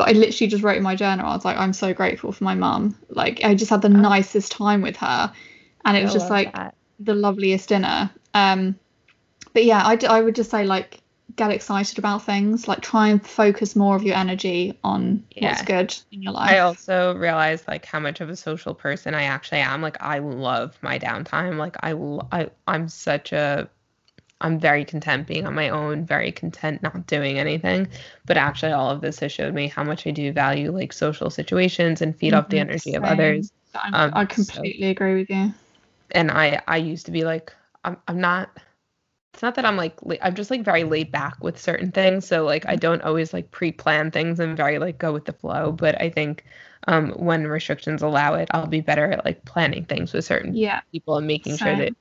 But 0.02 0.16
I 0.16 0.18
literally 0.18 0.50
just 0.50 0.64
wrote 0.64 0.76
in 0.76 0.82
my 0.82 0.96
journal, 0.96 1.26
I 1.26 1.34
was 1.36 1.44
like, 1.44 1.56
I'm 1.56 1.72
so 1.72 1.94
grateful 1.94 2.32
for 2.32 2.42
my 2.42 2.56
mum. 2.56 2.98
Like 3.08 3.44
I 3.44 3.54
just 3.54 3.70
had 3.70 3.82
the 3.82 3.88
nicest 3.88 4.50
time 4.50 4.82
with 4.82 4.96
her. 4.96 5.32
And 5.84 5.96
it 5.96 6.02
was 6.02 6.10
I 6.10 6.14
just 6.14 6.30
like 6.30 6.52
that. 6.54 6.74
the 6.98 7.14
loveliest 7.14 7.68
dinner. 7.68 8.10
Um, 8.34 8.74
but 9.52 9.64
yeah, 9.64 9.80
I, 9.86 9.94
d- 9.94 10.08
I 10.08 10.20
would 10.20 10.34
just 10.34 10.50
say 10.50 10.64
like 10.64 10.98
get 11.36 11.52
excited 11.52 11.98
about 11.98 12.24
things. 12.24 12.66
Like 12.66 12.80
try 12.80 13.10
and 13.10 13.24
focus 13.24 13.76
more 13.76 13.94
of 13.94 14.02
your 14.02 14.16
energy 14.16 14.76
on 14.82 15.24
what's 15.38 15.62
good 15.62 15.94
in 16.10 16.20
your 16.20 16.32
life. 16.32 16.50
I 16.50 16.58
also 16.58 17.14
realized 17.14 17.68
like 17.68 17.84
how 17.84 18.00
much 18.00 18.20
of 18.20 18.28
a 18.28 18.34
social 18.34 18.74
person 18.74 19.14
I 19.14 19.22
actually 19.22 19.60
am. 19.60 19.82
Like 19.82 20.02
I 20.02 20.18
love 20.18 20.76
my 20.82 20.98
downtime. 20.98 21.58
Like 21.58 21.76
I, 21.80 21.92
l- 21.92 22.26
I 22.32 22.50
I'm 22.66 22.88
such 22.88 23.32
a 23.32 23.70
I'm 24.42 24.58
very 24.58 24.84
content 24.84 25.26
being 25.26 25.46
on 25.46 25.54
my 25.54 25.68
own, 25.70 26.04
very 26.06 26.32
content 26.32 26.82
not 26.82 27.06
doing 27.06 27.38
anything. 27.38 27.88
But 28.26 28.36
actually 28.38 28.72
all 28.72 28.90
of 28.90 29.00
this 29.00 29.20
has 29.20 29.32
showed 29.32 29.54
me 29.54 29.68
how 29.68 29.84
much 29.84 30.06
I 30.06 30.10
do 30.12 30.32
value 30.32 30.70
like 30.72 30.92
social 30.92 31.30
situations 31.30 32.02
and 32.02 32.16
feed 32.18 32.34
off 32.34 32.50
the 32.50 32.58
Mhm, 32.58 32.60
energy 32.60 32.94
of 32.94 33.04
others. 33.04 33.52
Um, 33.92 34.12
I 34.14 34.24
so- 34.26 34.34
completely 34.34 34.88
agree 34.90 35.14
with 35.14 35.30
you. 35.30 35.54
And 36.12 36.30
I 36.30 36.62
I 36.68 36.76
used 36.78 37.06
to 37.06 37.12
be 37.12 37.24
like 37.24 37.52
I'm 37.84 37.96
I'm 38.08 38.20
not 38.20 38.50
it's 39.34 39.42
not 39.42 39.56
that 39.56 39.66
I'm 39.66 39.76
like 39.78 39.96
I'm 40.22 40.34
just 40.34 40.50
like 40.50 40.62
very 40.64 40.84
laid 40.84 41.12
back 41.12 41.42
with 41.42 41.60
certain 41.60 41.92
things. 41.92 42.26
So 42.26 42.44
like 42.44 42.66
I 42.66 42.76
don't 42.76 43.02
always 43.02 43.32
like 43.34 43.50
pre-plan 43.52 44.10
things 44.12 44.40
and 44.40 44.56
very 44.56 44.78
like 44.80 44.98
go 44.98 45.12
with 45.12 45.26
the 45.26 45.32
flow. 45.34 45.72
But 45.72 46.00
I 46.02 46.10
think 46.10 46.44
um, 46.88 47.12
when 47.12 47.46
restrictions 47.48 48.02
allow 48.02 48.34
it, 48.34 48.48
I'll 48.52 48.66
be 48.68 48.80
better 48.82 49.12
at 49.12 49.24
like 49.26 49.44
planning 49.46 49.86
things 49.86 50.12
with 50.14 50.24
certain 50.26 50.60
Yeah. 50.60 50.82
people 50.92 51.18
and 51.18 51.26
making 51.28 51.56
sure 51.58 51.76
that 51.76 51.94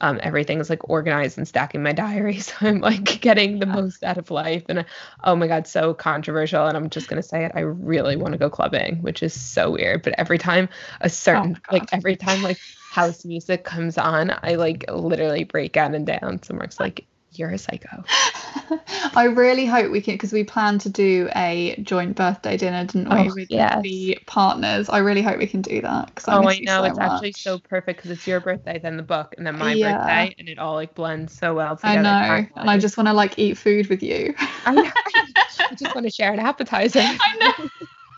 um, 0.00 0.20
everything 0.22 0.60
is 0.60 0.68
like 0.68 0.88
organized 0.90 1.38
and 1.38 1.48
stacking 1.48 1.82
my 1.82 1.92
diary. 1.92 2.40
So 2.46 2.54
I'm 2.60 2.80
like 2.80 3.20
getting 3.20 3.58
the 3.58 3.66
most 3.66 4.04
out 4.04 4.18
of 4.18 4.30
life. 4.30 4.64
And 4.68 4.80
uh, 4.80 4.84
oh 5.24 5.36
my 5.36 5.46
God, 5.46 5.66
so 5.66 5.94
controversial. 5.94 6.66
And 6.66 6.76
I'm 6.76 6.90
just 6.90 7.08
going 7.08 7.20
to 7.20 7.26
say 7.26 7.44
it. 7.44 7.52
I 7.54 7.60
really 7.60 8.16
want 8.16 8.32
to 8.32 8.38
go 8.38 8.50
clubbing, 8.50 9.02
which 9.02 9.22
is 9.22 9.32
so 9.34 9.72
weird. 9.72 10.02
But 10.02 10.14
every 10.18 10.38
time 10.38 10.68
a 11.00 11.08
certain, 11.08 11.58
Oh 11.68 11.72
like 11.72 11.88
every 11.92 12.16
time 12.16 12.42
like 12.42 12.60
house 12.88 13.24
music 13.24 13.64
comes 13.64 13.98
on, 13.98 14.32
I 14.42 14.54
like 14.54 14.84
literally 14.90 15.44
break 15.44 15.76
out 15.76 15.94
and 15.94 16.06
dance. 16.06 16.48
So 16.48 16.54
Mark's 16.54 16.78
like, 16.80 17.06
you're 17.38 17.50
a 17.50 17.58
psycho. 17.58 18.04
I 19.14 19.24
really 19.24 19.66
hope 19.66 19.90
we 19.90 20.00
can 20.00 20.14
because 20.14 20.32
we 20.32 20.44
plan 20.44 20.78
to 20.80 20.88
do 20.88 21.28
a 21.34 21.76
joint 21.82 22.16
birthday 22.16 22.56
dinner, 22.56 22.84
didn't 22.84 23.10
we, 23.12 23.28
Oh, 23.28 23.34
with 23.34 23.48
yes. 23.48 23.82
the 23.82 24.18
partners. 24.26 24.88
I 24.88 24.98
really 24.98 25.22
hope 25.22 25.38
we 25.38 25.46
can 25.46 25.62
do 25.62 25.80
that 25.82 26.06
because 26.06 26.28
I 26.28 26.34
oh, 26.34 26.38
miss 26.38 26.56
I 26.56 26.58
know. 26.60 26.82
so 26.82 26.84
it's 26.84 26.98
actually 26.98 27.32
so 27.32 27.58
perfect 27.58 27.98
because 27.98 28.10
it's 28.10 28.26
your 28.26 28.40
birthday, 28.40 28.78
then 28.78 28.96
the 28.96 29.02
book, 29.02 29.34
and 29.36 29.46
then 29.46 29.56
my 29.56 29.74
Yeah. 29.74 29.86
birthday. 29.96 30.34
And 30.38 30.48
it 30.48 30.58
all 30.58 30.74
like 30.74 30.94
blends 30.94 31.32
so 31.34 31.54
well 31.54 31.76
together. 31.76 32.08
I 32.08 32.18
together. 32.18 32.40
know, 32.40 32.48
and 32.56 32.70
I 32.70 32.78
just 32.78 32.96
want 32.96 33.08
to 33.08 33.12
like 33.12 33.38
eat 33.38 33.58
food 33.58 33.88
with 33.88 34.02
you. 34.02 34.34
I 34.64 34.76
know. 34.76 34.90
I 35.70 35.74
just 35.74 35.94
want 35.94 36.06
to 36.06 36.10
share 36.10 36.32
an 36.32 36.40
appetizer. 36.40 37.00
I 37.20 37.34
know. 37.38 37.70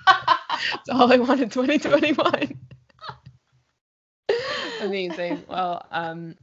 That's 0.07 0.89
all 0.91 1.13
I 1.13 1.17
want 1.19 1.41
in 1.41 1.49
2021. 1.51 2.59
Amazing. 4.79 5.45
Well, 5.49 5.87
um, 5.91 6.37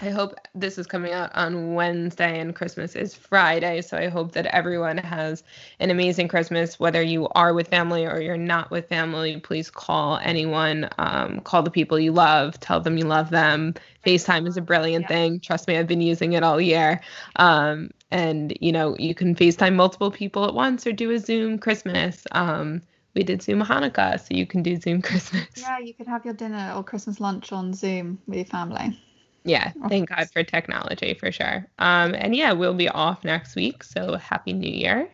I 0.00 0.10
hope 0.10 0.34
this 0.54 0.78
is 0.78 0.86
coming 0.86 1.12
out 1.12 1.34
on 1.34 1.74
Wednesday 1.74 2.38
and 2.38 2.54
Christmas 2.54 2.94
is 2.94 3.14
Friday. 3.14 3.80
So 3.80 3.96
I 3.96 4.06
hope 4.06 4.30
that 4.32 4.46
everyone 4.46 4.96
has 4.98 5.42
an 5.80 5.90
amazing 5.90 6.28
Christmas, 6.28 6.78
whether 6.78 7.02
you 7.02 7.26
are 7.30 7.52
with 7.52 7.66
family 7.66 8.06
or 8.06 8.20
you're 8.20 8.36
not 8.36 8.70
with 8.70 8.88
family. 8.88 9.40
Please 9.40 9.70
call 9.70 10.18
anyone, 10.22 10.88
um, 10.98 11.40
call 11.40 11.64
the 11.64 11.70
people 11.70 11.98
you 11.98 12.12
love, 12.12 12.60
tell 12.60 12.80
them 12.80 12.96
you 12.96 13.06
love 13.06 13.30
them. 13.30 13.74
FaceTime 14.06 14.46
is 14.46 14.56
a 14.56 14.60
brilliant 14.60 15.02
yeah. 15.04 15.16
thing. 15.16 15.40
Trust 15.40 15.66
me, 15.66 15.76
I've 15.76 15.88
been 15.88 16.00
using 16.00 16.34
it 16.34 16.44
all 16.44 16.60
year. 16.60 17.00
Um, 17.34 17.90
and, 18.12 18.56
you 18.60 18.70
know, 18.70 18.96
you 18.98 19.16
can 19.16 19.34
FaceTime 19.34 19.74
multiple 19.74 20.12
people 20.12 20.44
at 20.44 20.54
once 20.54 20.86
or 20.86 20.92
do 20.92 21.10
a 21.10 21.18
Zoom 21.18 21.58
Christmas. 21.58 22.24
Um, 22.30 22.82
we 23.14 23.24
did 23.24 23.42
Zoom 23.42 23.62
Hanukkah, 23.62 24.20
so 24.20 24.28
you 24.30 24.46
can 24.46 24.62
do 24.62 24.76
Zoom 24.76 25.02
Christmas. 25.02 25.48
Yeah, 25.56 25.80
you 25.80 25.92
could 25.92 26.06
have 26.06 26.24
your 26.24 26.34
dinner 26.34 26.72
or 26.76 26.84
Christmas 26.84 27.18
lunch 27.18 27.50
on 27.50 27.74
Zoom 27.74 28.20
with 28.28 28.36
your 28.36 28.46
family 28.46 28.96
yeah 29.44 29.72
thank 29.88 30.08
god 30.08 30.28
for 30.30 30.42
technology 30.42 31.14
for 31.14 31.32
sure 31.32 31.66
um 31.78 32.14
and 32.14 32.34
yeah 32.34 32.52
we'll 32.52 32.74
be 32.74 32.88
off 32.88 33.24
next 33.24 33.54
week 33.54 33.82
so 33.82 34.16
happy 34.16 34.52
new 34.52 34.70
year 34.70 35.08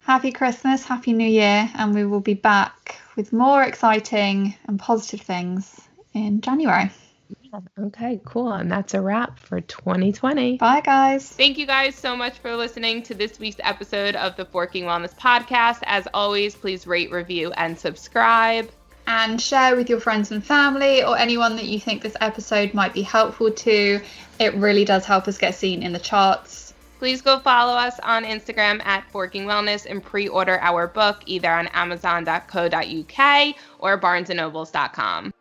happy 0.00 0.32
christmas 0.32 0.84
happy 0.84 1.12
new 1.12 1.28
year 1.28 1.68
and 1.74 1.94
we 1.94 2.04
will 2.04 2.20
be 2.20 2.34
back 2.34 2.96
with 3.16 3.32
more 3.32 3.62
exciting 3.62 4.54
and 4.66 4.78
positive 4.78 5.20
things 5.20 5.80
in 6.12 6.40
january 6.40 6.90
Okay, 7.78 8.20
cool. 8.24 8.52
And 8.52 8.70
that's 8.70 8.94
a 8.94 9.00
wrap 9.00 9.38
for 9.38 9.60
2020. 9.60 10.58
Bye, 10.58 10.80
guys. 10.80 11.28
Thank 11.28 11.58
you 11.58 11.66
guys 11.66 11.94
so 11.94 12.16
much 12.16 12.38
for 12.38 12.56
listening 12.56 13.02
to 13.04 13.14
this 13.14 13.38
week's 13.38 13.60
episode 13.62 14.16
of 14.16 14.36
the 14.36 14.44
Forking 14.44 14.84
Wellness 14.84 15.16
Podcast. 15.16 15.78
As 15.84 16.08
always, 16.12 16.54
please 16.54 16.86
rate, 16.86 17.10
review, 17.12 17.52
and 17.52 17.78
subscribe 17.78 18.70
and 19.06 19.40
share 19.40 19.76
with 19.76 19.88
your 19.88 20.00
friends 20.00 20.30
and 20.30 20.44
family 20.44 21.02
or 21.02 21.18
anyone 21.18 21.56
that 21.56 21.66
you 21.66 21.78
think 21.78 22.02
this 22.02 22.16
episode 22.20 22.74
might 22.74 22.92
be 22.92 23.02
helpful 23.02 23.50
to. 23.50 24.00
It 24.38 24.54
really 24.54 24.84
does 24.84 25.04
help 25.04 25.28
us 25.28 25.38
get 25.38 25.54
seen 25.54 25.82
in 25.82 25.92
the 25.92 25.98
charts. 25.98 26.74
Please 26.98 27.20
go 27.20 27.38
follow 27.38 27.74
us 27.74 28.00
on 28.00 28.24
Instagram 28.24 28.84
at 28.84 29.04
Forking 29.10 29.44
Wellness 29.44 29.84
and 29.84 30.02
pre 30.02 30.28
order 30.28 30.58
our 30.60 30.86
book 30.86 31.22
either 31.26 31.50
on 31.50 31.66
amazon.co.uk 31.68 33.56
or 33.78 34.00
barnesandnobles.com. 34.00 35.34